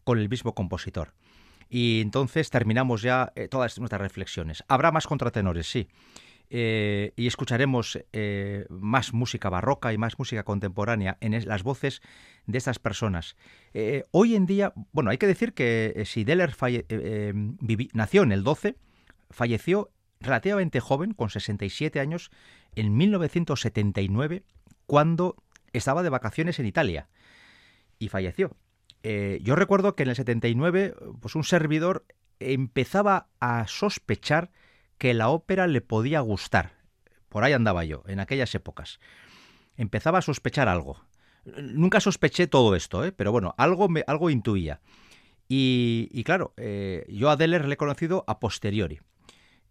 con 0.04 0.20
el 0.20 0.30
mismo 0.30 0.54
compositor. 0.56 1.14
Y 1.70 2.02
entonces 2.02 2.50
terminamos 2.50 3.04
ya 3.04 3.32
eh, 3.36 3.48
todas 3.48 3.78
nuestras 3.80 4.02
reflexiones. 4.02 4.64
Habrá 4.68 4.92
más 4.92 5.06
contratenores, 5.06 5.70
sí. 5.70 5.88
Eh, 6.52 7.14
y 7.16 7.28
escucharemos 7.28 8.00
eh, 8.12 8.66
más 8.70 9.14
música 9.14 9.50
barroca 9.50 9.94
y 9.94 10.00
más 10.00 10.18
música 10.18 10.44
contemporánea 10.44 11.18
en 11.22 11.48
las 11.48 11.64
voces 11.64 12.02
de 12.48 12.58
estas 12.58 12.80
personas. 12.80 13.36
hoy 14.12 14.36
en 14.36 14.46
día, 14.46 14.74
bueno, 14.92 15.12
hay 15.12 15.18
que 15.18 15.28
decir 15.28 15.54
que 15.54 16.04
si 16.06 16.24
Deller 16.24 16.56
nació 17.94 18.24
en 18.24 18.32
el 18.32 18.44
12, 18.44 18.76
falleció 19.30 19.92
relativamente 20.20 20.80
joven, 20.80 21.14
con 21.14 21.30
67 21.30 22.00
años, 22.00 22.32
en 22.76 22.96
1979, 22.98 24.44
cuando 24.86 25.36
estaba 25.74 26.04
de 26.04 26.10
vacaciones 26.10 26.60
en 26.60 26.66
Italia 26.66 27.10
y 28.00 28.10
falleció. 28.10 28.56
Eh, 29.04 29.40
yo 29.42 29.56
recuerdo 29.56 29.96
que 29.96 30.04
en 30.04 30.10
el 30.10 30.16
79, 30.16 30.96
pues 31.22 31.36
un 31.36 31.44
servidor 31.44 32.06
empezaba 32.40 33.28
a 33.40 33.68
sospechar 33.68 34.52
que 35.00 35.16
la 35.16 35.30
ópera 35.30 35.66
le 35.66 35.82
podía 35.82 36.20
gustar. 36.20 36.74
Por 37.30 37.44
ahí 37.44 37.54
andaba 37.54 37.86
yo, 37.86 38.04
en 38.06 38.20
aquellas 38.20 38.54
épocas. 38.54 39.00
Empezaba 39.78 40.20
a 40.20 40.22
sospechar 40.22 40.68
algo. 40.68 41.02
Nunca 41.46 42.00
sospeché 42.02 42.46
todo 42.46 42.76
esto, 42.76 43.04
¿eh? 43.04 43.12
pero 43.12 43.32
bueno, 43.32 43.56
algo, 43.58 43.90
me, 43.90 44.04
algo 44.06 44.30
intuía. 44.30 44.82
Y, 45.48 46.24
claro, 46.26 46.54
eh, 46.58 47.08
yo 47.10 47.32
a 47.32 47.36
Deller 47.36 47.66
le 47.66 47.74
he 47.74 47.78
conocido 47.78 48.24
a 48.28 48.40
posteriori. 48.40 49.00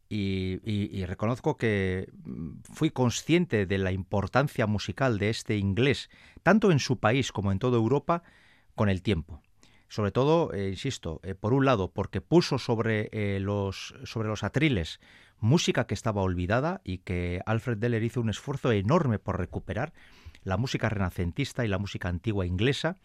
Y, 0.09 1.05
reconozco 1.05 1.57
que 1.57 2.11
mm, 2.25 2.63
fui 2.73 2.91
consciente 2.91 3.67
de 3.67 3.79
la 3.79 3.93
importancia 3.93 4.67
musical 4.67 5.19
de 5.19 5.29
este 5.29 5.57
inglés, 5.59 6.11
tanto 6.43 6.73
en 6.73 6.79
su 6.81 6.99
país 6.99 7.31
como 7.31 7.53
en 7.53 7.59
toda 7.59 7.77
Europa, 7.77 8.23
con 8.75 8.89
el 8.89 9.03
tiempo. 9.03 9.43
Sobre 9.89 10.13
todo, 10.13 10.53
eh, 10.53 10.69
insisto, 10.69 11.21
eh, 11.23 11.35
por 11.35 11.53
un 11.53 11.65
lado, 11.65 11.91
porque 11.91 12.21
puso 12.21 12.59
sobre, 12.59 13.09
eh, 13.13 13.41
los, 13.41 13.95
sobre 14.05 14.29
los 14.29 14.45
atriles 14.45 15.01
música 15.41 15.87
que 15.87 15.95
estaba 15.95 16.23
olvidada 16.23 16.81
y 16.85 16.99
que 16.99 17.41
Alfred 17.47 17.79
Deller 17.79 18.03
hizo 18.03 18.21
un 18.21 18.29
esfuerzo 18.29 18.73
enorme 18.73 19.19
por 19.19 19.39
recuperar, 19.39 19.93
la 20.43 20.57
música 20.57 20.89
renacentista 20.89 21.65
y 21.65 21.69
la 21.69 21.79
música 21.79 22.09
antigua 22.09 22.45
inglesa, 22.47 22.97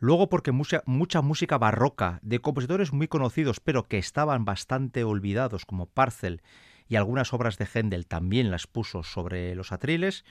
Luego 0.00 0.30
porque 0.30 0.50
mucha, 0.50 0.82
mucha 0.86 1.20
música 1.20 1.58
barroca 1.58 2.20
de 2.22 2.40
compositores 2.40 2.90
muy 2.94 3.06
conocidos 3.06 3.60
pero 3.60 3.86
que 3.86 3.98
estaban 3.98 4.46
bastante 4.46 5.04
olvidados 5.04 5.66
como 5.66 5.84
Parcel 5.84 6.40
y 6.88 6.96
algunas 6.96 7.34
obras 7.34 7.58
de 7.58 7.66
Händel 7.66 8.06
también 8.06 8.50
las 8.50 8.66
puso 8.66 9.02
sobre 9.02 9.54
los 9.54 9.72
atriles 9.72 10.24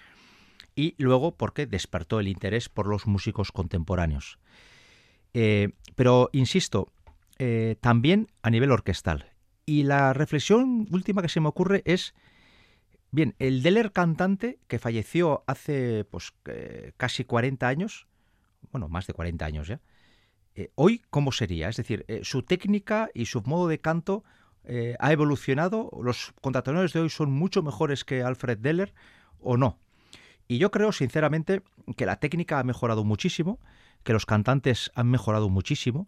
y 0.76 0.96
luego 0.98 1.36
porque 1.36 1.68
despertó 1.68 2.20
el 2.20 2.28
interés 2.28 2.68
por 2.68 2.88
los 2.88 3.06
músicos 3.06 3.52
contemporáneos. 3.52 4.40
Eh, 5.34 5.70
pero, 5.96 6.30
insisto, 6.34 6.92
eh, 7.38 7.76
también 7.82 8.28
a 8.42 8.50
nivel 8.50 8.72
orquestal. 8.72 9.32
Y 9.66 9.84
la 9.84 10.14
reflexión 10.14 10.88
última 10.92 11.22
que 11.22 11.30
se 11.30 11.40
me 11.40 11.50
ocurre 11.50 11.84
es, 11.86 12.14
bien, 13.12 13.36
el 13.40 13.62
Deller 13.62 13.92
cantante 13.92 14.60
que 14.68 14.80
falleció 14.80 15.44
hace 15.48 16.06
pues, 16.06 16.34
eh, 16.46 16.94
casi 16.98 17.24
40 17.24 17.68
años, 17.68 18.08
bueno, 18.72 18.88
más 18.90 19.08
de 19.08 19.14
40 19.14 19.46
años 19.46 19.68
ya. 19.68 19.80
Hoy, 20.76 21.02
¿cómo 21.10 21.32
sería? 21.32 21.70
Es 21.70 21.78
decir, 21.78 22.06
su 22.24 22.44
técnica 22.44 23.10
y 23.14 23.28
su 23.28 23.42
modo 23.44 23.70
de 23.70 23.80
canto 23.80 24.26
ha 25.00 25.14
evolucionado. 25.14 25.90
¿Los 26.04 26.34
contratenores 26.42 26.92
de 26.92 27.00
hoy 27.00 27.10
son 27.10 27.32
mucho 27.32 27.64
mejores 27.64 28.04
que 28.04 28.24
Alfred 28.24 28.58
Deller 28.58 28.94
o 29.40 29.56
no? 29.56 29.80
Y 30.50 30.58
yo 30.58 30.70
creo, 30.70 30.92
sinceramente, 30.92 31.62
que 31.96 32.06
la 32.06 32.20
técnica 32.20 32.60
ha 32.60 32.64
mejorado 32.66 33.06
muchísimo, 33.06 33.58
que 34.04 34.14
los 34.14 34.26
cantantes 34.26 34.92
han 34.96 35.08
mejorado 35.08 35.50
muchísimo 35.50 36.08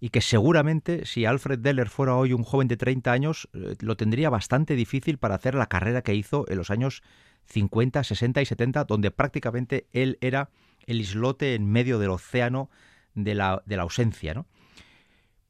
y 0.00 0.10
que 0.10 0.20
seguramente 0.20 1.06
si 1.06 1.24
Alfred 1.24 1.58
Deller 1.58 1.88
fuera 1.88 2.16
hoy 2.16 2.32
un 2.32 2.44
joven 2.44 2.68
de 2.68 2.76
30 2.76 3.12
años, 3.12 3.48
lo 3.80 3.96
tendría 3.96 4.30
bastante 4.30 4.74
difícil 4.74 5.18
para 5.18 5.36
hacer 5.36 5.54
la 5.54 5.68
carrera 5.68 6.02
que 6.02 6.14
hizo 6.14 6.44
en 6.48 6.58
los 6.58 6.70
años 6.70 7.02
50, 7.46 8.02
60 8.04 8.42
y 8.42 8.46
70, 8.46 8.84
donde 8.84 9.10
prácticamente 9.10 9.86
él 9.92 10.18
era 10.20 10.50
el 10.86 11.00
islote 11.00 11.54
en 11.54 11.70
medio 11.70 11.98
del 11.98 12.10
océano 12.10 12.70
de 13.14 13.34
la, 13.34 13.62
de 13.66 13.76
la 13.76 13.82
ausencia, 13.84 14.34
¿no? 14.34 14.46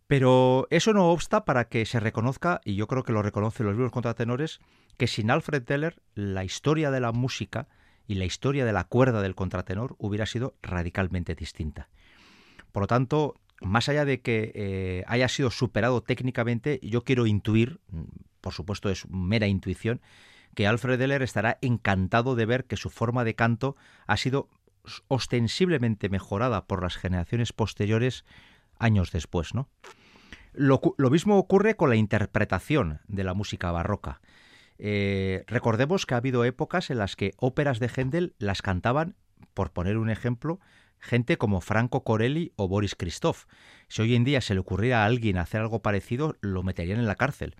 Pero 0.06 0.68
eso 0.70 0.92
no 0.92 1.10
obsta 1.10 1.44
para 1.44 1.68
que 1.68 1.84
se 1.84 1.98
reconozca, 1.98 2.60
y 2.64 2.76
yo 2.76 2.86
creo 2.86 3.02
que 3.02 3.12
lo 3.12 3.22
reconocen 3.22 3.66
los 3.66 3.74
mismos 3.74 3.90
contratenores, 3.90 4.60
que 4.96 5.08
sin 5.08 5.32
Alfred 5.32 5.64
Teller 5.64 6.00
la 6.14 6.44
historia 6.44 6.92
de 6.92 7.00
la 7.00 7.10
música 7.10 7.66
y 8.06 8.14
la 8.14 8.24
historia 8.24 8.64
de 8.64 8.72
la 8.72 8.84
cuerda 8.84 9.22
del 9.22 9.34
contratenor 9.34 9.96
hubiera 9.98 10.26
sido 10.26 10.54
radicalmente 10.62 11.34
distinta. 11.34 11.88
Por 12.72 12.82
lo 12.82 12.86
tanto, 12.86 13.34
más 13.60 13.88
allá 13.88 14.04
de 14.04 14.20
que 14.20 14.52
eh, 14.54 15.04
haya 15.06 15.28
sido 15.28 15.50
superado 15.50 16.02
técnicamente, 16.02 16.78
yo 16.82 17.04
quiero 17.04 17.26
intuir, 17.26 17.80
por 18.40 18.52
supuesto 18.52 18.90
es 18.90 19.08
mera 19.08 19.46
intuición, 19.46 20.00
que 20.54 20.66
Alfred 20.66 20.98
Deller 20.98 21.22
estará 21.22 21.58
encantado 21.60 22.34
de 22.34 22.46
ver 22.46 22.64
que 22.64 22.76
su 22.76 22.90
forma 22.90 23.24
de 23.24 23.34
canto 23.34 23.76
ha 24.06 24.16
sido 24.16 24.48
ostensiblemente 25.08 26.08
mejorada 26.08 26.66
por 26.66 26.82
las 26.82 26.96
generaciones 26.96 27.52
posteriores 27.52 28.24
años 28.78 29.12
después. 29.12 29.54
¿no? 29.54 29.68
Lo, 30.52 30.80
mismo 31.10 31.36
ocurre 31.36 31.76
con 31.76 31.90
la 31.90 31.96
interpretación 31.96 33.00
de 33.08 33.24
la 33.24 33.34
música 33.34 33.70
barroca. 33.70 34.20
Eh, 34.78 35.44
recordemos 35.46 36.06
que 36.06 36.14
ha 36.14 36.18
habido 36.18 36.44
épocas 36.44 36.90
en 36.90 36.98
las 36.98 37.16
que 37.16 37.32
óperas 37.38 37.78
de 37.78 37.88
Händel 37.88 38.34
las 38.38 38.62
cantaban, 38.62 39.16
por 39.54 39.72
poner 39.72 39.96
un 39.96 40.10
ejemplo, 40.10 40.60
gente 40.98 41.38
como 41.38 41.60
Franco 41.60 42.04
Corelli 42.04 42.52
o 42.56 42.68
Boris 42.68 42.94
Christoph. 42.94 43.44
Si 43.88 44.02
hoy 44.02 44.14
en 44.14 44.24
día 44.24 44.40
se 44.40 44.54
le 44.54 44.60
ocurriera 44.60 45.02
a 45.02 45.06
alguien 45.06 45.38
hacer 45.38 45.60
algo 45.60 45.82
parecido, 45.82 46.36
lo 46.40 46.62
meterían 46.62 46.98
en 46.98 47.06
la 47.06 47.14
cárcel. 47.14 47.54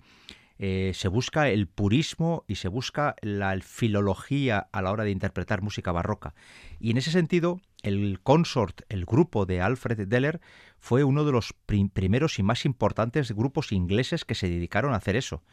Eh, 0.59 0.91
se 0.95 1.07
busca 1.07 1.49
el 1.49 1.67
purismo 1.67 2.43
y 2.47 2.55
se 2.55 2.67
busca 2.67 3.15
la 3.21 3.55
filología 3.61 4.67
a 4.71 4.81
la 4.81 4.91
hora 4.91 5.03
de 5.03 5.11
interpretar 5.11 5.61
música 5.61 5.91
barroca. 5.91 6.33
Y 6.79 6.89
en 6.91 6.97
ese 6.97 7.11
sentido, 7.11 7.61
el 7.83 8.19
consort, 8.23 8.81
el 8.89 9.05
grupo 9.05 9.45
de 9.45 9.61
Alfred 9.61 10.07
Deller, 10.07 10.41
fue 10.79 11.03
uno 11.03 11.25
de 11.25 11.31
los 11.31 11.53
primeros 11.93 12.39
y 12.39 12.43
más 12.43 12.65
importantes 12.65 13.31
grupos 13.33 13.71
ingleses 13.71 14.25
que 14.25 14.35
se 14.35 14.49
dedicaron 14.49 14.93
a 14.93 14.97
hacer 14.97 15.15
eso. 15.15 15.43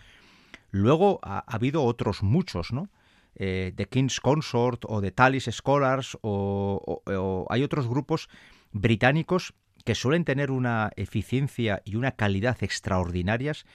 Luego 0.74 1.20
ha, 1.22 1.38
habido 1.46 1.84
otros 1.84 2.24
muchos, 2.24 2.72
¿no? 2.72 2.90
Eh, 3.36 3.72
The 3.76 3.86
King's 3.86 4.18
Consort 4.18 4.84
o 4.88 5.00
The 5.00 5.12
Talis 5.12 5.48
Scholars 5.52 6.18
o 6.20 7.46
hay 7.48 7.62
otros 7.62 7.86
grupos 7.86 8.28
británicos 8.72 9.54
que 9.84 9.94
suelen 9.94 10.24
tener 10.24 10.50
una 10.50 10.90
eficiencia 10.96 11.80
y 11.84 11.94
una 11.94 12.12
calidad 12.12 12.56
extraordinarias 12.64 13.66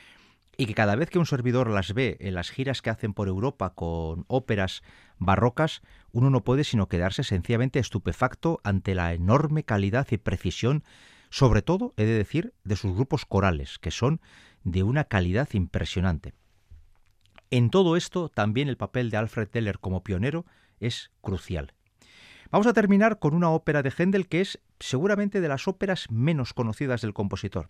y 0.58 0.66
que 0.66 0.74
cada 0.74 0.98
vez 0.98 1.10
que 1.10 1.20
un 1.20 1.26
servidor 1.26 1.70
las 1.70 1.94
ve 1.94 2.18
en 2.20 2.34
las 2.34 2.50
giras 2.50 2.82
que 2.82 2.90
hacen 2.90 3.14
por 3.14 3.30
Europa 3.30 3.70
con 3.76 4.26
óperas 4.28 4.84
barrocas, 5.20 5.82
uno 6.12 6.30
no 6.30 6.44
puede 6.44 6.66
sino 6.66 6.90
quedarse 6.90 7.24
sencillamente 7.24 7.80
estupefacto 7.80 8.60
ante 8.66 8.94
la 8.94 9.14
enorme 9.14 9.64
calidad 9.64 10.06
y 10.12 10.18
precisión, 10.18 10.84
sobre 11.30 11.62
todo, 11.62 11.94
he 11.96 12.04
de 12.04 12.18
decir, 12.18 12.54
de 12.66 12.76
sus 12.76 12.94
grupos 12.94 13.26
corales, 13.26 13.80
que 13.80 13.90
son 13.90 14.20
de 14.66 14.84
una 14.84 15.06
calidad 15.06 15.48
impresionante. 15.54 16.34
En 17.52 17.72
todo 17.72 17.96
esto, 17.96 18.30
también 18.30 18.70
el 18.70 18.78
papel 18.78 19.10
de 19.10 19.18
Alfred 19.18 19.48
Teller 19.48 19.80
como 19.80 20.04
pionero 20.04 20.46
es 20.80 21.12
crucial. 21.22 21.74
Vamos 22.52 22.68
a 22.68 22.74
terminar 22.74 23.20
con 23.20 23.34
una 23.34 23.50
ópera 23.50 23.82
de 23.82 23.92
Händel 23.92 24.28
que 24.28 24.42
es 24.42 24.60
seguramente 24.80 25.42
de 25.42 25.48
las 25.48 25.68
óperas 25.68 26.06
menos 26.10 26.54
conocidas 26.54 27.02
del 27.02 27.14
compositor. 27.14 27.70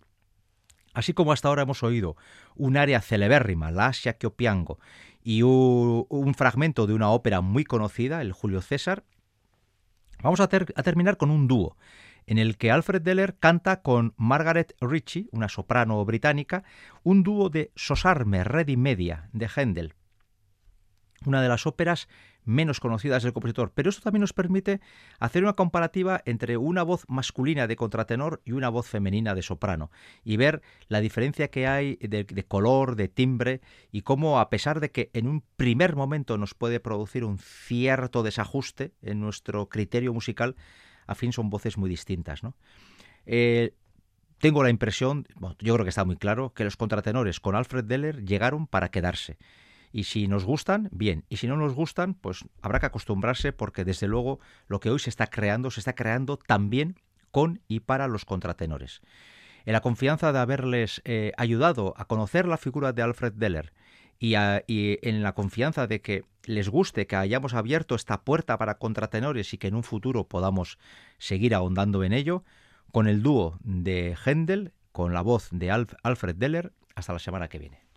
Así 0.92 1.12
como 1.12 1.32
hasta 1.32 1.48
ahora 1.48 1.62
hemos 1.62 1.82
oído 1.82 2.16
un 2.56 2.76
área 2.76 3.00
celebérrima, 3.00 3.70
la 3.70 3.86
Asia 3.86 4.14
Kiopiango, 4.14 4.78
y 5.22 5.42
un, 5.42 6.34
fragmento 6.34 6.86
de 6.86 6.94
una 6.94 7.10
ópera 7.10 7.40
muy 7.40 7.64
conocida, 7.64 8.22
el 8.22 8.32
Julio 8.32 8.60
César, 8.60 9.04
vamos 10.22 10.40
a, 10.40 10.44
a 10.44 10.82
terminar 10.82 11.16
con 11.16 11.30
un 11.30 11.46
dúo 11.46 11.76
en 12.26 12.38
el 12.38 12.56
que 12.56 12.70
Alfred 12.70 13.02
Deller 13.02 13.36
canta 13.38 13.82
con 13.82 14.14
Margaret 14.16 14.74
Ritchie, 14.80 15.28
una 15.32 15.48
soprano 15.48 16.04
británica, 16.04 16.64
un 17.02 17.22
dúo 17.22 17.48
de 17.50 17.72
Sosarme 17.74 18.44
Ready 18.44 18.76
Media 18.76 19.28
de 19.32 19.48
Händel, 19.54 19.94
una 21.26 21.42
de 21.42 21.48
las 21.48 21.66
óperas 21.66 22.08
menos 22.44 22.80
conocidas 22.80 23.22
del 23.22 23.32
compositor, 23.32 23.72
pero 23.74 23.90
esto 23.90 24.02
también 24.02 24.22
nos 24.22 24.32
permite 24.32 24.80
hacer 25.18 25.42
una 25.42 25.54
comparativa 25.54 26.22
entre 26.24 26.56
una 26.56 26.82
voz 26.82 27.04
masculina 27.08 27.66
de 27.66 27.76
contratenor 27.76 28.40
y 28.44 28.52
una 28.52 28.68
voz 28.68 28.86
femenina 28.86 29.34
de 29.34 29.42
soprano 29.42 29.90
y 30.24 30.36
ver 30.36 30.62
la 30.88 31.00
diferencia 31.00 31.48
que 31.48 31.66
hay 31.66 31.96
de, 31.96 32.24
color, 32.46 32.96
de 32.96 33.08
timbre 33.08 33.60
y 33.92 34.02
cómo 34.02 34.40
a 34.40 34.50
pesar 34.50 34.80
de 34.80 34.90
que 34.90 35.10
en 35.12 35.28
un 35.28 35.44
primer 35.56 35.96
momento 35.96 36.38
nos 36.38 36.54
puede 36.54 36.80
producir 36.80 37.24
un 37.24 37.38
cierto 37.38 38.22
desajuste 38.22 38.92
en 39.02 39.20
nuestro 39.20 39.68
criterio 39.68 40.12
musical, 40.12 40.56
a 41.10 41.14
fin 41.16 41.32
son 41.32 41.50
voces 41.50 41.76
muy 41.76 41.90
distintas. 41.90 42.40
Eh, 43.26 43.74
tengo 44.38 44.62
la 44.62 44.70
impresión, 44.70 45.26
yo 45.58 45.74
creo 45.74 45.84
que 45.84 45.90
está 45.90 46.04
muy 46.04 46.16
claro, 46.16 46.54
que 46.54 46.64
los 46.64 46.76
contratenores 46.76 47.40
con 47.40 47.56
Alfred 47.56 47.84
Deller 47.84 48.24
llegaron 48.24 48.66
para 48.66 48.90
quedarse 48.90 49.36
y 49.92 50.04
si 50.04 50.28
nos 50.28 50.44
gustan, 50.44 50.88
bien. 50.92 51.24
Y 51.28 51.38
si 51.38 51.48
no 51.48 51.56
nos 51.56 51.74
gustan, 51.74 52.14
pues 52.14 52.44
habrá 52.62 52.78
que 52.78 52.86
acostumbrarse 52.86 53.52
porque 53.52 53.84
desde 53.84 54.06
luego 54.06 54.38
lo 54.68 54.78
que 54.78 54.90
hoy 54.90 55.00
se 55.00 55.10
está 55.10 55.26
creando, 55.26 55.70
se 55.70 55.80
está 55.80 55.94
creando 55.94 56.36
también 56.36 56.96
con 57.32 57.60
y 57.66 57.80
para 57.80 58.06
los 58.06 58.24
contratenores. 58.24 59.00
En 59.66 59.72
la 59.72 59.80
confianza 59.80 60.32
de 60.32 60.38
haberles 60.38 61.02
eh, 61.04 61.32
ayudado 61.36 61.92
a 61.96 62.06
conocer 62.06 62.46
la 62.46 62.56
figura 62.56 62.92
de 62.92 63.02
Alfred 63.02 63.32
Deller 63.32 63.72
y, 64.20 64.34
y, 64.66 64.98
en 65.02 65.22
la 65.22 65.32
confianza 65.34 65.88
de 65.88 66.00
que 66.00 66.24
les 66.44 66.68
guste 66.68 67.06
que 67.06 67.16
hayamos 67.16 67.54
abierto 67.54 67.94
esta 67.94 68.22
puerta 68.22 68.58
para 68.58 68.78
contratenores 68.78 69.52
y 69.52 69.58
que 69.58 69.68
en 69.68 69.74
un 69.74 69.82
futuro 69.82 70.28
podamos 70.28 70.78
seguir 71.18 71.54
ahondando 71.54 72.04
en 72.04 72.12
ello, 72.12 72.44
con 72.92 73.08
el 73.08 73.22
dúo 73.22 73.58
de 73.64 74.16
Händel, 74.24 74.72
con 74.92 75.14
la 75.14 75.22
voz 75.22 75.48
de 75.50 75.70
Alfred 75.70 76.36
Deller, 76.36 76.72
hasta 76.94 77.12
la 77.12 77.18
semana 77.18 77.48
que 77.48 77.58
viene. 77.58 77.89